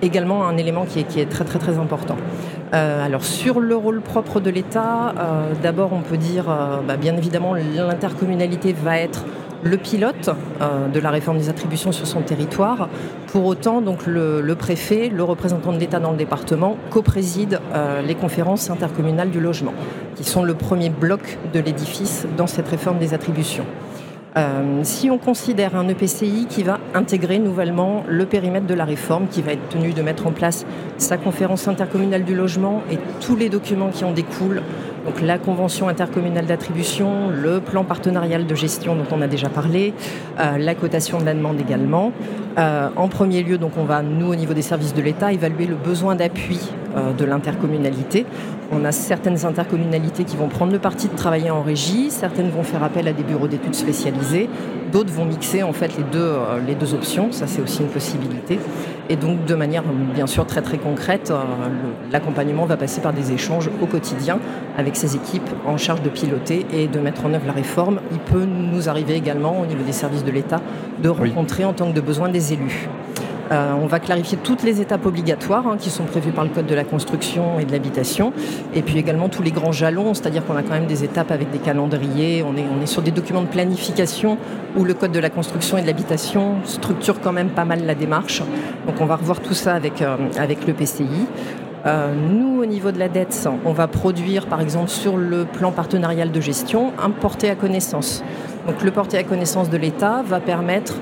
[0.01, 2.17] également un élément qui est, très très très important.
[2.73, 6.45] Euh, alors sur le rôle propre de l'État, euh, d'abord on peut dire
[6.87, 9.25] bah, bien évidemment l'intercommunalité va être
[9.65, 10.29] le pilote
[10.61, 12.87] euh, de la réforme des attributions sur son territoire.
[13.27, 18.69] Pour autant, le, préfet, le représentant de l'État dans le département, co-préside euh, les conférences
[18.69, 19.73] intercommunales du logement,
[20.15, 23.65] qui sont le premier bloc de l'édifice dans cette réforme des attributions.
[24.37, 29.27] Euh, si on considère un EPCI qui va intégrer nouvellement le périmètre de la réforme,
[29.27, 30.65] qui va être tenu de mettre en place
[30.97, 34.61] sa conférence intercommunale du logement et tous les documents qui en découlent,
[35.05, 39.93] donc la convention intercommunale d'attribution, le plan partenarial de gestion dont on a déjà parlé,
[40.39, 42.11] euh, la cotation de la demande également.
[42.57, 45.65] Euh, en premier lieu, donc on va, nous, au niveau des services de l'État, évaluer
[45.65, 46.59] le besoin d'appui
[46.95, 48.25] euh, de l'intercommunalité.
[48.71, 52.63] On a certaines intercommunalités qui vont prendre le parti de travailler en régie, certaines vont
[52.63, 54.49] faire appel à des bureaux d'études spécialisés,
[54.91, 56.31] d'autres vont mixer en fait les deux,
[56.65, 58.57] les deux options, ça c'est aussi une possibilité.
[59.07, 59.83] Et donc de manière
[60.15, 61.31] bien sûr très très concrète,
[62.11, 64.39] l'accompagnement va passer par des échanges au quotidien
[64.79, 67.99] avec ces équipes en charge de piloter et de mettre en œuvre la réforme.
[68.11, 70.59] Il peut nous arriver également au niveau des services de l'État
[71.03, 72.89] de rencontrer en tant que de besoin des élus.
[73.51, 76.65] Euh, on va clarifier toutes les étapes obligatoires hein, qui sont prévues par le Code
[76.65, 78.33] de la construction et de l'habitation,
[78.73, 81.51] et puis également tous les grands jalons, c'est-à-dire qu'on a quand même des étapes avec
[81.51, 84.37] des calendriers, on est, on est sur des documents de planification
[84.75, 87.93] où le Code de la construction et de l'habitation structure quand même pas mal la
[87.93, 88.41] démarche.
[88.87, 91.27] Donc on va revoir tout ça avec, euh, avec le PCI.
[91.85, 95.71] Euh, nous, au niveau de la dette, on va produire, par exemple, sur le plan
[95.71, 98.23] partenarial de gestion, un porté à connaissance.
[98.65, 100.95] Donc le porté à connaissance de l'État va permettre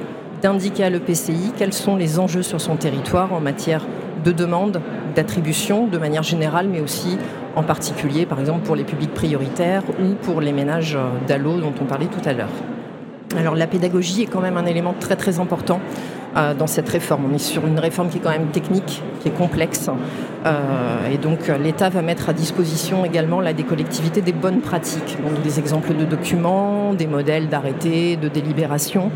[0.44, 3.86] d'indiquer à l'EPCI quels sont les enjeux sur son territoire en matière
[4.26, 4.82] de demande,
[5.16, 7.18] d'attribution de manière générale, mais aussi
[7.56, 11.86] en particulier, par exemple, pour les publics prioritaires ou pour les ménages d'ALO dont on
[11.86, 12.50] parlait tout à l'heure.
[13.38, 15.80] Alors la pédagogie est quand même un élément très très important
[16.36, 17.26] dans cette réforme.
[17.32, 19.90] On est sur une réforme qui est quand même technique, qui est complexe.
[21.12, 25.60] et donc l'État va mettre à disposition également des collectivités des bonnes pratiques, donc des
[25.60, 29.12] exemples de documents, des modèles d'arrêtés, de délibération.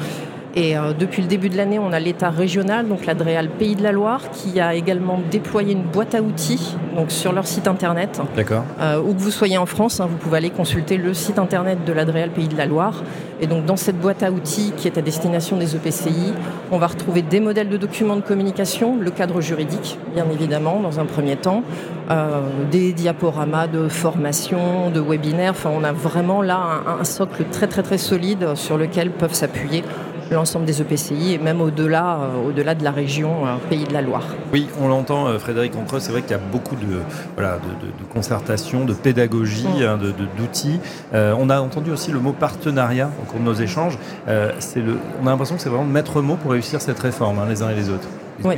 [0.58, 3.84] Et euh, depuis le début de l'année, on a l'État régional, donc l'Adréal Pays de
[3.84, 8.20] la Loire, qui a également déployé une boîte à outils donc sur leur site internet.
[8.36, 8.64] D'accord.
[8.82, 11.86] Euh, où que vous soyez en France, hein, vous pouvez aller consulter le site internet
[11.86, 13.04] de l'Adréal Pays de la Loire.
[13.40, 16.34] Et donc dans cette boîte à outils qui est à destination des EPCI,
[16.72, 21.00] on va retrouver des modèles de documents de communication, le cadre juridique, bien évidemment, dans
[21.00, 21.62] un premier temps,
[22.10, 22.42] euh,
[22.72, 25.52] des diaporamas de formation, de webinaires.
[25.52, 29.36] Enfin, on a vraiment là un, un socle très très très solide sur lequel peuvent
[29.36, 29.84] s'appuyer
[30.32, 34.02] l'ensemble des EPCI et même au-delà euh, au-delà de la région euh, Pays de la
[34.02, 34.26] Loire.
[34.54, 37.00] Oui, on l'entend, euh, Frédéric Encreux, c'est vrai qu'il y a beaucoup de,
[37.36, 39.84] voilà, de, concertation, de pédagogie, mm.
[39.84, 40.00] hein,
[40.38, 40.80] d'outils.
[41.14, 43.98] on a entendu aussi le mot partenariat au cours de nos échanges.
[44.60, 47.40] c'est le, on a l'impression que c'est vraiment le maître mot pour réussir cette réforme,
[47.40, 48.08] hein, les uns et les autres.
[48.44, 48.56] oui.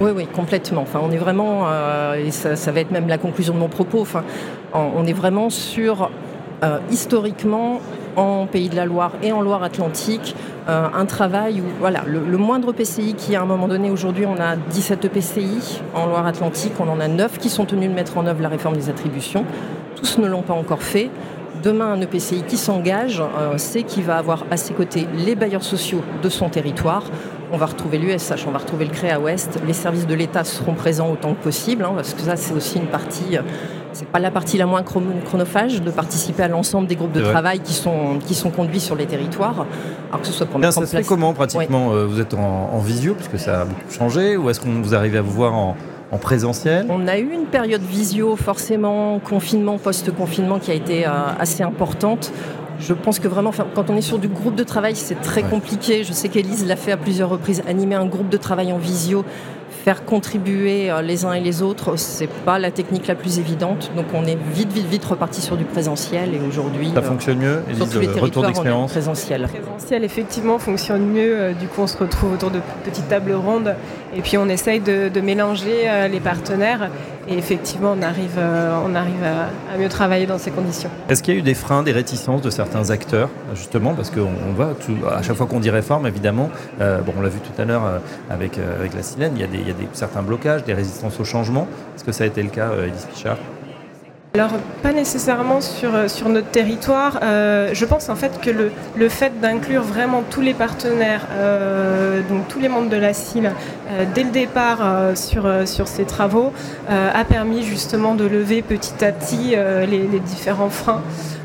[0.00, 0.82] oui, oui, complètement.
[0.82, 1.66] Enfin, on est vraiment,
[2.14, 4.24] et ça, ça, va être même la conclusion de mon propos, enfin,
[4.72, 6.10] on est vraiment sur,
[6.90, 7.80] historiquement,
[8.16, 10.34] en Pays de la Loire et en Loire-Atlantique,
[10.68, 14.40] euh, un travail où voilà, le, moindre PCI qui à un moment donné, aujourd'hui on
[14.40, 18.26] a 17 PCI en Loire-Atlantique, on en a 9 qui sont tenus de mettre en
[18.26, 19.44] œuvre la réforme des attributions.
[19.94, 21.10] Tous ne l'ont pas encore fait.
[21.62, 25.62] Demain, un EPCI qui s'engage, euh, c'est qu'il va avoir à ses côtés les bailleurs
[25.62, 27.04] sociaux de son territoire.
[27.52, 29.58] On va retrouver l'USH, on va retrouver le CREA Ouest.
[29.66, 32.78] Les services de l'État seront présents autant que possible, hein, parce que ça, c'est aussi
[32.78, 33.38] une partie
[33.96, 37.60] c'est pas la partie la moins chronophage de participer à l'ensemble des groupes de travail
[37.60, 39.64] qui sont, qui sont conduits sur les territoires.
[40.10, 42.78] Alors que ce soit pour Bien, ça se fait comment pratiquement euh, Vous êtes en,
[42.80, 45.76] visio, puisque ça a beaucoup changé, ou est-ce qu'on vous arrivez à vous voir en,
[46.12, 46.86] en présentiel?
[46.90, 52.32] On a eu une période visio, forcément, confinement, post-confinement, qui a été euh, assez importante.
[52.78, 56.04] Je pense que vraiment, quand on est sur du groupe de travail, c'est très compliqué.
[56.04, 59.24] Je sais qu'Élise l'a fait à plusieurs reprises, animer un groupe de travail en visio
[59.86, 63.92] faire contribuer euh, les uns et les autres, c'est pas la technique la plus évidente.
[63.94, 66.90] Donc on est vite, vite, vite reparti sur du présentiel et aujourd'hui.
[66.92, 68.90] Ça fonctionne mieux Sur tous les retour d'expérience?
[68.90, 69.46] présentiel.
[69.46, 71.38] Présentiel, effectivement, fonctionne mieux.
[71.38, 73.76] Euh, du coup, on se retrouve autour de petites tables rondes
[74.16, 76.90] et puis on essaye de, mélanger euh, les partenaires.
[77.28, 80.90] Et effectivement, on arrive, on arrive à, mieux travailler dans ces conditions.
[81.08, 84.52] Est-ce qu'il y a eu des freins, des réticences de certains acteurs, justement, parce qu'on
[84.54, 84.74] voit
[85.10, 88.58] à chaque fois qu'on dit réforme, évidemment, bon, on l'a vu tout à l'heure avec,
[88.58, 91.66] avec la silène, il y a des, certains blocages, des résistances au changement.
[91.94, 93.38] Est-ce que ça a été le cas, euh, Elise Pichard?
[94.38, 97.20] Alors, pas nécessairement sur, euh, sur notre territoire.
[97.22, 101.26] Euh, je pense en fait que le, le fait d'inclure vraiment tous les partenaires,
[102.28, 103.50] donc tous les membres de la CIL,
[104.14, 104.78] dès le départ
[105.14, 106.52] sur, sur ces travaux,
[106.88, 109.54] a permis justement de lever petit à petit
[109.86, 111.02] les, différents freins.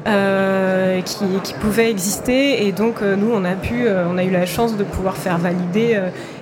[0.07, 2.65] Euh, qui, pouvaient exister.
[2.65, 5.15] Et donc, euh, nous, on a, pu, euh, on a eu la chance de pouvoir
[5.15, 5.99] faire valider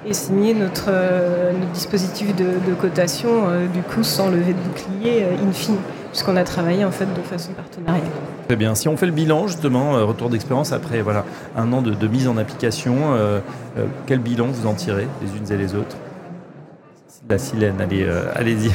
[0.08, 5.52] et signer notre, notre dispositif de, de cotation, du coup, sans lever de bouclier, in
[5.52, 5.76] fine,
[6.12, 8.08] puisqu'on a travaillé en fait de façon partenariale.
[8.48, 8.76] Très bien.
[8.76, 12.28] Si on fait le bilan, justement, retour d'expérience après voilà, un an de, de mise
[12.28, 12.96] en application,
[14.08, 15.98] quel bilan vous en tirez les unes et les autres?
[17.30, 18.72] La silène, allez, allez-y.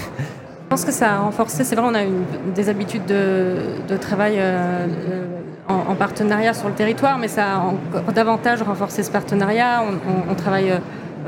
[0.64, 2.10] Je pense que ça a renforcé, c'est vrai, on a eu
[2.54, 5.24] des habitudes de, travail euh, euh,
[5.68, 9.84] en, partenariat sur le territoire, mais ça a encore davantage renforcé ce partenariat.
[10.28, 10.72] On, travaille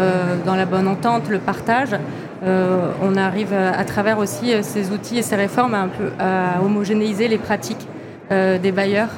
[0.01, 1.91] euh, dans la bonne entente, le partage.
[2.43, 7.29] On arrive à travers aussi ces outils et ces réformes à, un peu, à homogénéiser
[7.29, 7.87] les pratiques
[8.31, 9.09] des bailleurs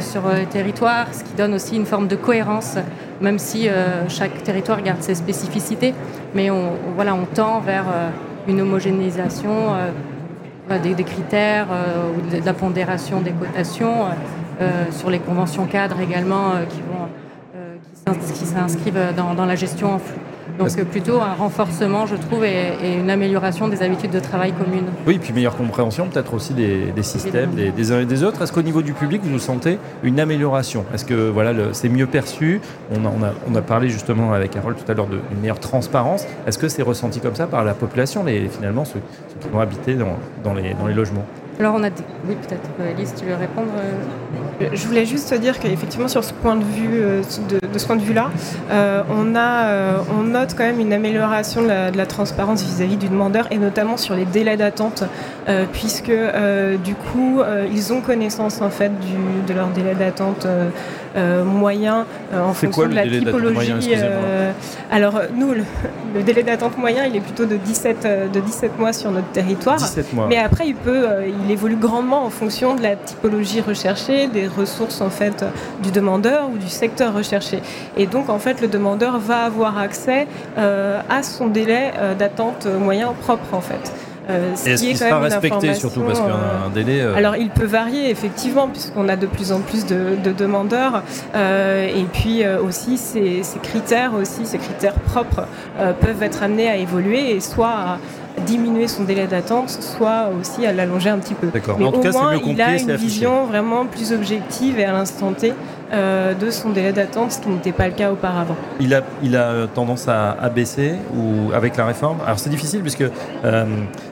[0.00, 2.76] sur le territoire, ce qui donne aussi une forme de cohérence,
[3.20, 3.68] même si
[4.08, 5.94] chaque territoire garde ses spécificités.
[6.34, 7.86] Mais on, voilà, on tend vers
[8.46, 9.74] une homogénéisation
[10.70, 14.04] euh, des, critères euh, ou de la pondération des cotations
[14.60, 17.08] euh, sur les conventions cadres également qui vont
[18.34, 20.18] qui s'inscrivent dans, dans, la gestion en flux.
[20.58, 24.88] Donc plutôt un renforcement, je trouve, et, une amélioration des habitudes de travail communes.
[25.06, 28.42] Oui, puis meilleure compréhension peut-être aussi des, systèmes des, uns et des autres.
[28.42, 30.84] Est-ce qu'au niveau du public, vous nous sentez une amélioration?
[30.94, 32.60] Est-ce que voilà, c'est mieux perçu?
[32.90, 35.60] On a, on, a, on a, parlé justement avec Carole tout à l'heure d'une meilleure
[35.60, 36.26] transparence.
[36.46, 39.00] Est-ce que c'est ressenti comme ça par la population, les, finalement ceux,
[39.40, 41.26] qui vont habiter dans, dans, les, dans les logements?
[41.60, 41.90] Alors on a
[42.26, 42.70] oui peut-être.
[42.90, 46.64] Elise tu veux répondre euh Je voulais juste te dire qu'effectivement sur ce point de
[46.64, 48.30] vue euh, de, ce point de vue là
[48.70, 49.34] euh, on
[50.18, 54.14] on note quand même une amélioration de la, transparence vis-à-vis du demandeur et notamment sur
[54.16, 55.04] les délais d'attente
[55.72, 56.12] puisque
[56.84, 58.90] du coup ils ont connaissance en fait
[59.46, 60.46] de leur délai d'attente
[61.16, 63.94] moyen en fonction de la typologie.
[64.90, 69.10] alors nous le, délai d'attente moyen il est plutôt de 17 de 17 mois sur
[69.10, 69.76] notre territoire.
[69.76, 70.26] 17 mois.
[70.28, 71.06] Mais après il peut
[71.44, 75.44] il évolue grandement en fonction de la typologie recherchée, des ressources en fait
[75.82, 77.60] du demandeur ou du secteur recherché.
[77.96, 83.54] Et donc en fait le demandeur va avoir accès à son délai d'attente moyen propre
[83.54, 83.92] en fait.
[84.30, 87.36] Euh, Est-ce qu'il sera respecté surtout parce qu'il y a un euh, délai euh, Alors
[87.36, 91.02] il peut varier effectivement puisqu'on a de plus en plus de, demandeurs
[91.34, 95.46] et puis aussi ces, critères aussi ces critères propres
[96.00, 97.98] peuvent être amenés à évoluer et soit à
[98.46, 101.48] diminuer son délai d'attente, soit aussi à l'allonger un petit peu.
[101.78, 105.32] Mais, en tout cas, moins, il a une vision vraiment plus objective et à l'instant
[105.32, 105.52] T
[105.92, 108.56] euh, de son délai d'attente, ce qui n'était pas le cas auparavant.
[108.78, 112.18] Il a, il a tendance à, baisser ou avec la réforme?
[112.24, 113.04] Alors c'est difficile puisque
[113.44, 113.64] euh,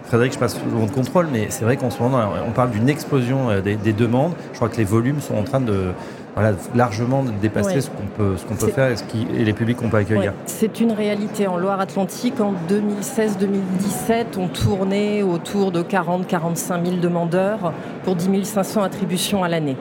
[0.08, 2.88] Frédéric, je passe toujours de contrôle, mais c'est vrai qu'en ce moment, on parle d'une
[2.88, 4.32] explosion euh, des, demandes.
[4.52, 5.92] Je crois que les volumes sont en train de,
[6.38, 9.52] voilà, largement dépasser ce qu'on peut, ce qu'on peut faire et, ce qui, et les
[9.52, 10.32] publics qu'on peut accueillir.
[10.46, 11.48] C'est une réalité.
[11.48, 17.72] En Loire-Atlantique, en 2016-2017, on tournait autour de 40-45 000 demandeurs
[18.04, 19.76] pour 10 500 attributions à l'année.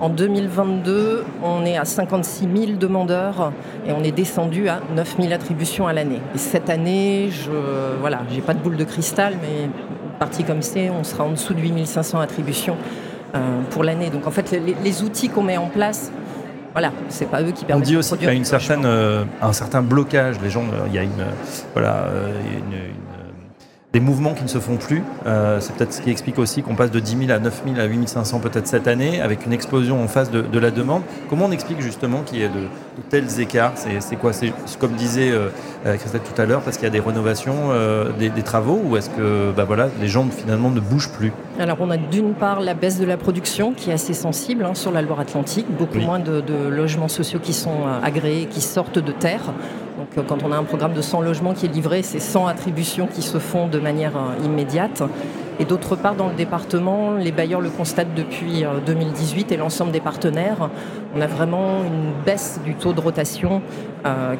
[0.00, 3.52] En 2022, on est à 56 000 demandeurs
[3.86, 6.20] et on est descendu à 9 000 attributions à l'année.
[6.34, 7.50] Et cette année, je
[8.00, 9.68] voilà, j'ai pas de boule de cristal, mais
[10.18, 12.76] parti comme c'est, on sera en dessous de 8 500 attributions
[13.70, 14.10] pour l'année.
[14.10, 16.10] Donc en fait, les, outils qu'on met en place,
[16.72, 17.86] voilà, c'est pas eux qui permettent.
[17.86, 20.36] On dit aussi qu'il y a une certaine, euh, un certain blocage.
[20.42, 21.24] Les gens, euh, il y a une,
[21.72, 22.08] voilà,
[22.56, 22.88] une
[23.98, 25.02] des mouvements qui ne se font plus.
[25.26, 27.80] Euh, c'est peut-être ce qui explique aussi qu'on passe de 10 000 à 9 000
[27.80, 31.02] à 8 500 peut-être cette année, avec une explosion en face de, la demande.
[31.28, 32.68] Comment on explique justement qu'il y ait de,
[33.10, 33.72] tels écarts?
[33.76, 34.32] C'est quoi?
[34.32, 35.48] C'est comme disait euh,
[35.84, 37.72] euh, Christelle tout à l'heure, parce qu'il y a des rénovations,
[38.18, 41.32] des, travaux, ou est-ce que bah voilà, les gens finalement ne bougent plus?
[41.58, 44.74] Alors on a d'une part la baisse de la production qui est assez sensible hein,
[44.74, 49.12] sur la Loire-Atlantique, beaucoup moins de, de, logements sociaux qui sont agréés, qui sortent de
[49.12, 49.52] terre.
[49.98, 52.46] Donc euh, quand on a un programme de 100 logements qui est livré, c'est 100
[52.46, 55.02] attributions qui se font de manière euh, immédiate.
[55.60, 59.90] Et d'autre part, dans le département, les bailleurs le constatent depuis 2018 euh, et l'ensemble
[59.90, 60.70] des partenaires.
[61.16, 63.60] On a vraiment une baisse du taux de rotation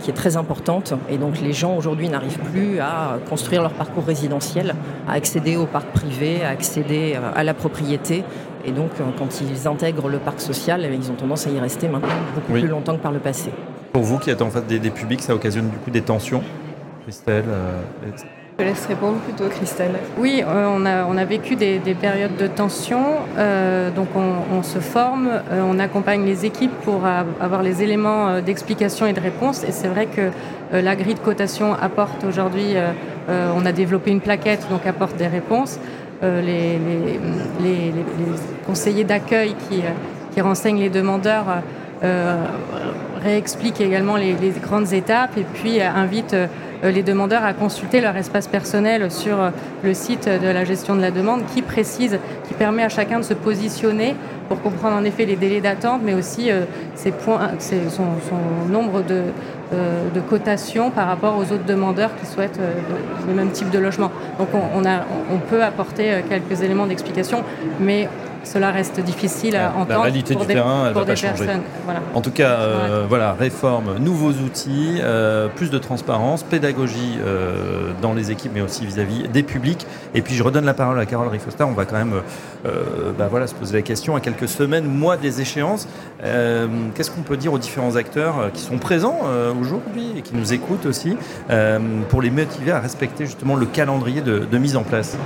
[0.00, 0.94] qui est très importante.
[1.10, 4.74] Et donc les gens aujourd'hui n'arrivent plus à construire leur parcours résidentiel,
[5.08, 8.22] à accéder au parc privé, à accéder à la propriété.
[8.64, 11.88] Et donc quand ils intègrent le parc social, eh ils ont tendance à y rester
[11.88, 13.50] maintenant beaucoup plus longtemps que par le passé.
[13.92, 16.42] Pour vous qui êtes en fait des, publics, ça occasionne du coup des tensions
[17.02, 17.80] Christelle euh,
[18.60, 19.92] Je laisse répondre plutôt Christelle.
[20.18, 23.04] Oui, euh, on, a, on a vécu des, périodes de tension.
[23.36, 27.02] Euh, donc on, se forme, on accompagne les équipes pour
[27.40, 29.62] avoir les éléments d'explication et de réponse.
[29.62, 30.30] Et c'est vrai que
[30.72, 32.74] la grille de cotation apporte aujourd'hui,
[33.28, 35.78] on a développé une plaquette, donc apporte des réponses.
[36.20, 36.80] Les,
[37.62, 37.92] les,
[38.66, 39.82] conseillers d'accueil qui,
[40.34, 41.62] qui renseignent les demandeurs
[43.18, 46.46] réexplique également les, grandes étapes et puis euh, invite euh,
[46.82, 49.50] les demandeurs à consulter leur espace personnel sur euh,
[49.82, 53.24] le site de la gestion de la demande qui précise, qui permet à chacun de
[53.24, 54.14] se positionner
[54.48, 56.50] pour comprendre en effet les délais d'attente, mais aussi
[57.22, 59.24] points, son, nombre de,
[59.70, 62.58] de cotations par rapport aux autres demandeurs qui souhaitent
[63.28, 64.10] le même type de logement.
[64.38, 67.44] Donc on, a, on peut apporter quelques éléments d'explication,
[67.78, 68.08] mais
[68.44, 69.90] cela reste difficile à entendre.
[69.90, 71.46] La réalité pour du terrain, elle va pas changer.
[72.14, 78.14] En tout cas, euh, voilà, réforme, nouveaux outils, euh, plus de transparence, pédagogie euh, dans
[78.14, 79.86] les équipes, mais aussi vis-à-vis des publics.
[80.14, 81.66] Et puis, je redonne la parole à Carole Rifosta.
[81.66, 82.14] On va quand même
[83.18, 85.88] bah, voilà, se poser la question à quelques semaines, mois des échéances.
[86.22, 89.20] Qu'est-ce qu'on peut dire aux différents acteurs qui sont présents
[89.60, 91.16] aujourd'hui et qui nous écoutent aussi
[92.08, 95.16] pour les motiver à respecter justement le calendrier de mise en place?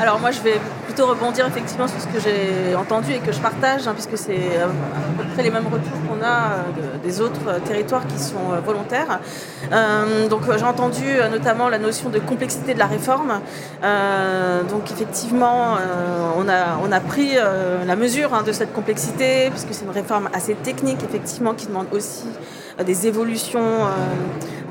[0.00, 3.38] Alors moi je vais plutôt rebondir effectivement sur ce que j'ai entendu et que je
[3.38, 7.20] partage, hein, puisque c'est euh, à peu près les mêmes retours qu'on a euh, des
[7.20, 9.20] autres euh, territoires qui sont volontaires.
[10.30, 13.40] donc j'ai entendu notamment la notion de complexité de la réforme.
[14.70, 15.76] donc effectivement,
[16.36, 17.36] on, a, pris
[17.86, 21.86] la mesure hein, de cette complexité, puisque c'est une réforme assez technique, effectivement, qui demande
[21.92, 22.26] aussi
[22.84, 23.86] des évolutions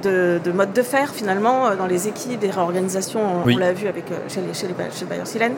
[0.01, 4.11] de, mode de faire finalement euh, dans les équipes, des réorganisations, on, l'a vu avec,
[4.11, 5.53] euh, chez, les, chez, les, chez Bayer Silène.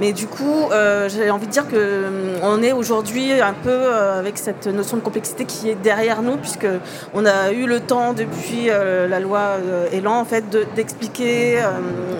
[0.00, 4.66] Mais du coup, euh, j'ai envie de dire qu'on est aujourd'hui un peu avec cette
[4.66, 6.66] notion de complexité qui est derrière nous, puisque
[7.14, 9.56] on a eu le temps depuis la loi
[9.92, 11.58] Elan en fait, d'expliquer,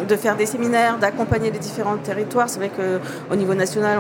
[0.08, 2.48] de, faire des séminaires, d'accompagner les différents territoires.
[2.48, 3.98] C'est vrai qu'au niveau national,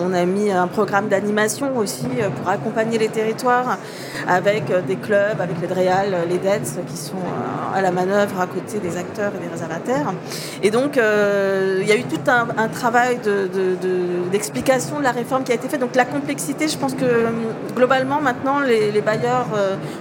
[0.00, 3.78] on, a mis un programme d'animation aussi pour accompagner les territoires
[4.28, 7.16] avec des clubs, avec les DREAL, les DETS qui sont
[7.74, 10.12] à la manœuvre à côté des acteurs et des réservataires.
[10.62, 13.18] Et donc, il y a eu tout un, travail
[14.32, 15.78] d'explication de, de, la réforme qui a été fait.
[15.78, 17.26] Donc, la complexité, je pense que
[17.74, 19.46] globalement, maintenant, les, bailleurs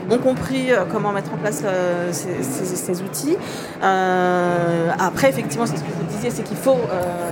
[0.09, 1.63] ont compris comment mettre en place
[2.11, 3.37] ces, outils.
[3.81, 6.77] après, effectivement, c'est ce que vous disiez, c'est qu'il faut,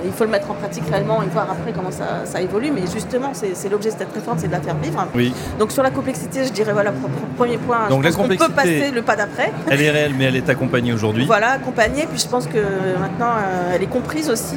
[0.04, 2.70] il faut le mettre en pratique réellement et voir après comment ça, ça évolue.
[2.70, 5.06] Mais justement, c'est l'objet de cette réforme, c'est de la faire vivre.
[5.14, 5.32] Oui.
[5.58, 6.92] Donc sur la complexité, je dirais voilà,
[7.36, 9.41] premier point, Donc, on peut passer le pas d'après.
[9.70, 11.24] Elle est réelle, mais elle est accompagnée aujourd'hui.
[11.26, 12.06] Voilà, accompagnée.
[12.10, 12.58] Puis je pense que
[13.00, 14.56] maintenant, euh, elle est comprise aussi.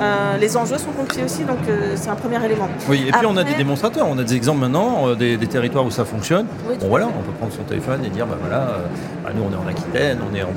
[0.00, 2.68] Euh, les enjeux sont compris aussi, donc euh, c'est un premier élément.
[2.88, 5.90] Oui, et puis on a des démonstrateurs, on a des exemples maintenant, des, territoires où
[5.90, 6.46] ça fonctionne.
[6.66, 8.78] bon voilà, on peut prendre son téléphone et dire, bah voilà,
[9.22, 10.48] bah, nous on est en Aquitaine, on est en,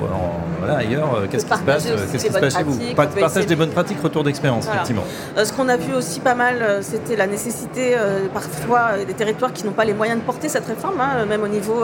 [0.59, 3.69] voilà, ailleurs, qu'est-ce qui se passe, qu'est-ce qui se passe chez vous Partage des bonnes
[3.69, 5.03] pratiques, retour d'expérience, effectivement.
[5.35, 7.95] ce qu'on a vu aussi pas mal, c'était la nécessité
[8.33, 11.47] parfois des territoires qui n'ont pas les moyens de porter cette réforme, hein, même au
[11.47, 11.83] niveau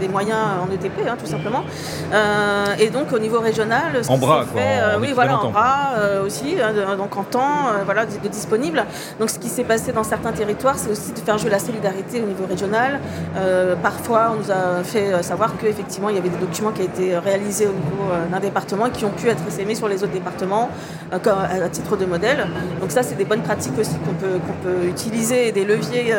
[0.00, 1.64] des moyens en ETP, hein, tout simplement.
[2.12, 5.92] Euh, et donc au niveau régional, en bras, fait, euh, oui, voilà, en bras
[6.24, 8.84] aussi, hein, donc en temps, voilà, de, disponible.
[9.18, 12.22] Donc ce qui s'est passé dans certains territoires, c'est aussi de faire jouer la solidarité
[12.22, 13.00] au niveau régional.
[13.82, 17.18] parfois, on nous a fait savoir qu'effectivement, il y avait des documents qui ont été
[17.18, 20.68] réalisés au niveau d'un département et qui ont pu être essaimés sur les autres départements
[21.10, 22.46] à, titre de modèle.
[22.80, 26.14] Donc ça, c'est des bonnes pratiques aussi qu'on peut, qu'on peut utiliser et des leviers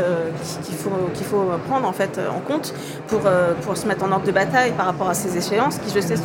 [0.64, 2.74] qu'il faut, qu'il faut prendre en fait en compte
[3.08, 5.94] pour, euh, pour se mettre en ordre de bataille par rapport à ces échéances qui,
[5.94, 6.24] je sais, sont,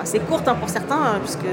[0.00, 1.46] assez courtes hein, pour certains, hein, puisque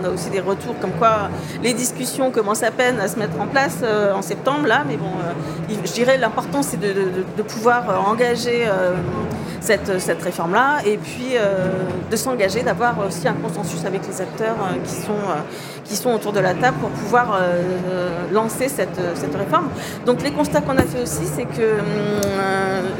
[0.00, 1.28] on a aussi des retours comme quoi
[1.62, 4.96] les discussions commencent à peine à se mettre en place euh, en septembre là, mais
[4.96, 6.92] bon, euh, je dirais l'important c'est de,
[7.36, 8.66] de, pouvoir engager
[9.64, 11.34] cette, cette réforme-là et puis
[12.10, 15.22] de s'engager, d'avoir aussi un consensus avec les acteurs qui, sont,
[15.84, 17.40] qui sont autour de la table pour pouvoir
[18.32, 19.68] lancer cette, cette réforme.
[20.06, 22.24] Donc les constats qu'on a fait aussi, c'est que hum,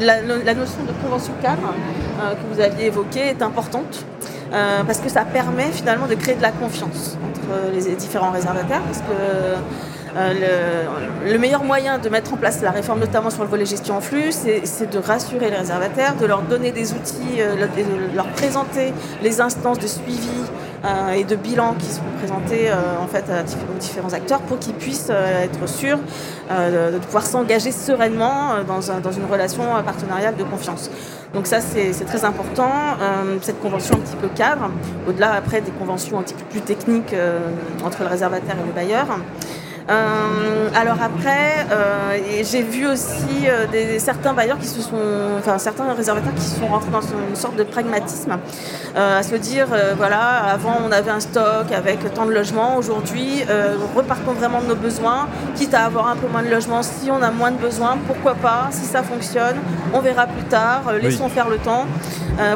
[0.01, 1.75] la, notion de convention cadre
[2.21, 4.05] euh, que vous aviez évoquée est importante.
[4.53, 8.83] Euh, parce que ça permet finalement de créer de la confiance entre les différents réservataires,
[10.17, 10.85] euh,
[11.27, 14.01] le, meilleur moyen de mettre en place la réforme, notamment sur le volet gestion en
[14.01, 18.93] flux, c'est de rassurer les réservataires, de leur donner des outils, de leur présenter
[19.23, 20.45] les instances de suivi
[20.85, 24.75] euh, et de bilan qui seront présentés euh, en fait aux différents acteurs pour qu'ils
[24.75, 25.99] puissent euh, être sûrs
[26.51, 30.91] de pouvoir s'engager sereinement dans, dans, une relation partenariale de confiance.
[31.33, 32.71] Donc ça c'est très important,
[33.41, 34.71] cette convention un petit peu cadre,
[35.09, 37.15] au-delà après des conventions un petit peu plus techniques
[37.83, 39.07] entre le réservataire et le bailleur.
[39.91, 44.97] Euh, alors après, euh, j'ai vu aussi euh, des, certains bailleurs qui se sont,
[45.39, 48.39] enfin certains réservataires qui se sont rentrés dans une sorte de pragmatisme,
[48.97, 49.67] à se dire
[49.97, 53.45] voilà, avant on avait un stock avec tant de logements, aujourd'hui
[53.95, 57.21] repartons vraiment de nos besoins, quitte à avoir un peu moins de logements si on
[57.23, 59.57] a moins de besoins, pourquoi pas, si ça fonctionne,
[59.93, 61.87] on verra plus tard, laissons faire le temps.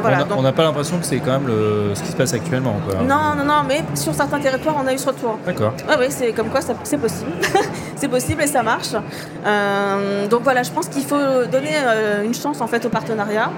[0.01, 2.75] Voilà, on n'a pas l'impression que c'est quand même le, ce qui se passe actuellement.
[3.07, 5.37] Non, non, non, mais sur certains territoires on a eu ce retour.
[5.45, 5.73] D'accord.
[5.99, 7.31] oui, c'est comme quoi c'est possible.
[7.95, 8.93] c'est possible et ça marche.
[9.45, 13.51] Euh, donc voilà, je pense qu'il faut donner euh, une chance en fait au partenariat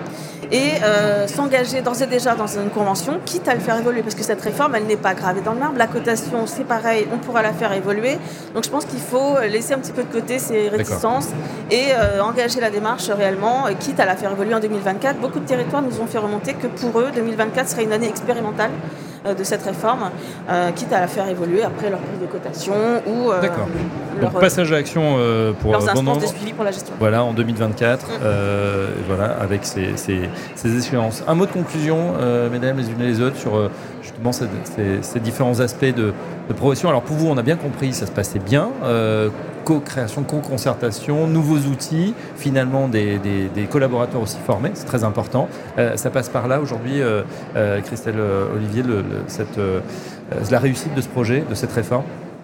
[0.51, 4.15] et euh, s'engager d'ores et déjà dans une convention, quitte à le faire évoluer, parce
[4.15, 5.77] que cette réforme, elle n'est pas gravée dans le marbre.
[5.77, 8.17] La cotation, c'est pareil, on pourra la faire évoluer.
[8.53, 11.29] Donc je pense qu'il faut laisser un petit peu de côté ces réticences
[11.69, 11.87] et
[12.21, 15.19] engager la démarche réellement, quitte à la faire évoluer en 2024.
[15.19, 18.71] Beaucoup de territoires nous ont fait remonter que pour eux, 2024 serait une année expérimentale.
[19.23, 20.09] Euh, de cette réforme,
[20.49, 22.73] euh, quitte à la faire évoluer après leur prise de cotation
[23.05, 23.39] ou euh,
[24.19, 25.15] leur passage à l'action
[25.59, 26.95] pour leurs instances de suivi pour la gestion.
[26.97, 28.11] Voilà, en 2024, mm.
[29.07, 30.21] voilà, avec ces, ces,
[30.55, 31.23] ces, échéances.
[31.27, 32.13] Un mot de conclusion,
[32.51, 33.69] mesdames les unes et les autres, sur
[34.01, 36.13] justement ces, différents aspects de,
[36.49, 36.89] de, progression.
[36.89, 38.69] Alors pour vous, on a bien compris, ça se passait bien
[39.63, 43.19] co-création, co-concertation, nouveaux outils, finalement des,
[43.69, 45.47] collaborateurs aussi formés, c'est très important.
[45.77, 47.21] Euh, ça passe par là aujourd'hui, euh,
[47.55, 48.19] euh, Christelle
[48.55, 48.83] Olivier,
[50.49, 52.03] la réussite de ce projet, de cette réforme?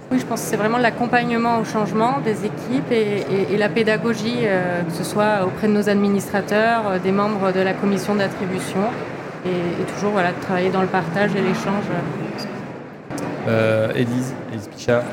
[0.10, 4.46] Oui, je pense que c'est vraiment l'accompagnement au changement des équipes et, la pédagogie,
[4.88, 8.80] que ce soit auprès de nos administrateurs, des membres de la commission d'attribution,
[9.46, 11.86] et, toujours voilà, de travailler dans le partage et l'échange.
[13.96, 15.04] Élise, Élise Pichard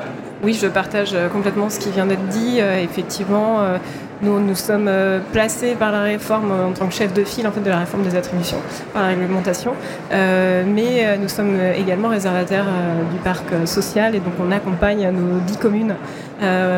[0.45, 2.59] oui, je partage euh, complètement ce qui vient d'être dit.
[2.61, 3.79] Euh, effectivement, euh,
[4.20, 4.91] nous, nous sommes
[5.33, 8.03] placés par la réforme en tant que chef de file en fait, de la réforme
[8.05, 8.59] des attributions,
[8.93, 9.72] par la réglementation.
[10.11, 12.64] mais nous sommes également réservataires
[13.12, 15.97] du parc social et donc on accompagne nos dix communes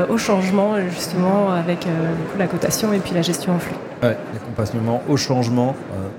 [0.09, 1.86] au changement justement avec
[2.36, 3.76] la cotation et puis la gestion en flux.
[4.03, 5.74] Ouais, l'accompagnement au changement,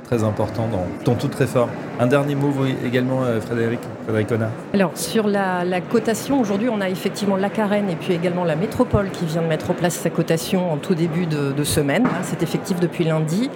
[0.05, 0.67] très important
[1.05, 1.69] dans, toute réforme.
[1.99, 2.51] Un dernier mot
[2.85, 4.29] également, Frédéric, Frédéric
[4.73, 9.11] Alors, sur la, cotation, aujourd'hui, on a effectivement la Carène et puis également la Métropole
[9.11, 12.07] qui vient de mettre en place sa cotation en tout début de, semaine.
[12.23, 13.49] C'est effectif depuis lundi.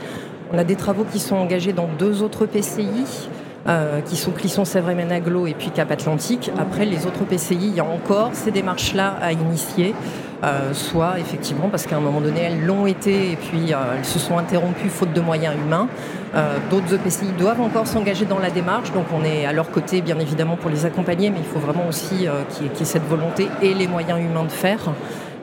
[0.54, 3.30] On a des travaux qui sont engagés dans deux autres PCI.
[3.68, 6.52] Euh, qui sont Clisson, Sèvres, Ménaglo et puis Cap Atlantique.
[6.58, 9.94] Après, les autres PCI, il y a encore ces démarches-là à initier.
[10.44, 14.06] Euh, soit effectivement parce qu'à un moment donné elles l'ont été et puis euh, elles
[14.06, 15.88] se sont interrompues faute de moyens humains.
[16.70, 20.18] D'autres EPCI doivent encore s'engager dans la démarche, donc on est à leur côté bien
[20.18, 23.74] évidemment pour les accompagner, mais il faut vraiment aussi qu'il y, ait cette volonté et
[23.74, 24.80] les moyens humains de faire.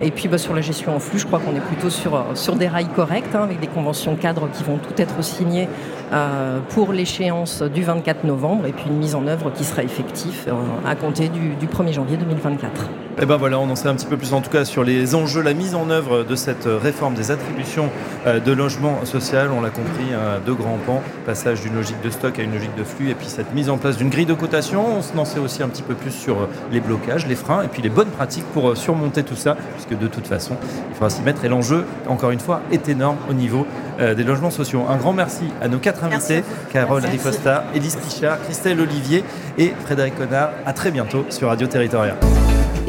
[0.01, 2.55] Et puis bah, sur la gestion en flux, je crois qu'on est plutôt sur, euh,
[2.57, 5.69] des rails corrects, hein, avec des conventions cadres qui vont tout être signées
[6.13, 10.45] euh, pour l'échéance du 24 novembre, et puis une mise en œuvre qui sera effective
[10.49, 10.53] euh,
[10.87, 12.89] à compter du 1er janvier 2024.
[13.19, 14.85] Et eh ben voilà, on en sait un petit peu plus en tout cas sur
[14.85, 17.91] les enjeux, la mise en œuvre de cette réforme des attributions
[18.27, 19.51] de logement social.
[19.51, 20.13] On l'a compris,
[20.47, 23.27] deux grands pans, passage d'une logique de stock à une logique de flux, et puis
[23.27, 24.85] cette mise en place d'une grille de cotation.
[25.15, 27.83] On en sait aussi un petit peu plus sur les blocages, les freins, et puis
[27.83, 29.57] les bonnes pratiques pour surmonter tout ça,
[29.89, 30.57] que de toute façon,
[30.89, 31.45] il faudra s'y mettre.
[31.45, 33.67] Et l'enjeu, encore une fois, est énorme au niveau
[34.01, 34.85] euh, des logements sociaux.
[34.89, 39.25] Un grand merci à nos quatre invités, Carole Rifosta, Élise Tichard, Christelle Olivier
[39.57, 40.51] et Frédéric Connard.
[40.67, 42.15] À très bientôt sur Radio Territoria.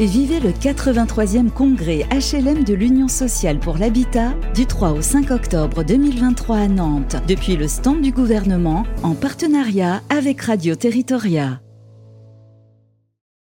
[0.00, 5.30] Et vivez le 83e congrès HLM de l'Union sociale pour l'habitat du 3 au 5
[5.30, 11.60] octobre 2023 à Nantes, depuis le stand du gouvernement en partenariat avec Radio Territoria.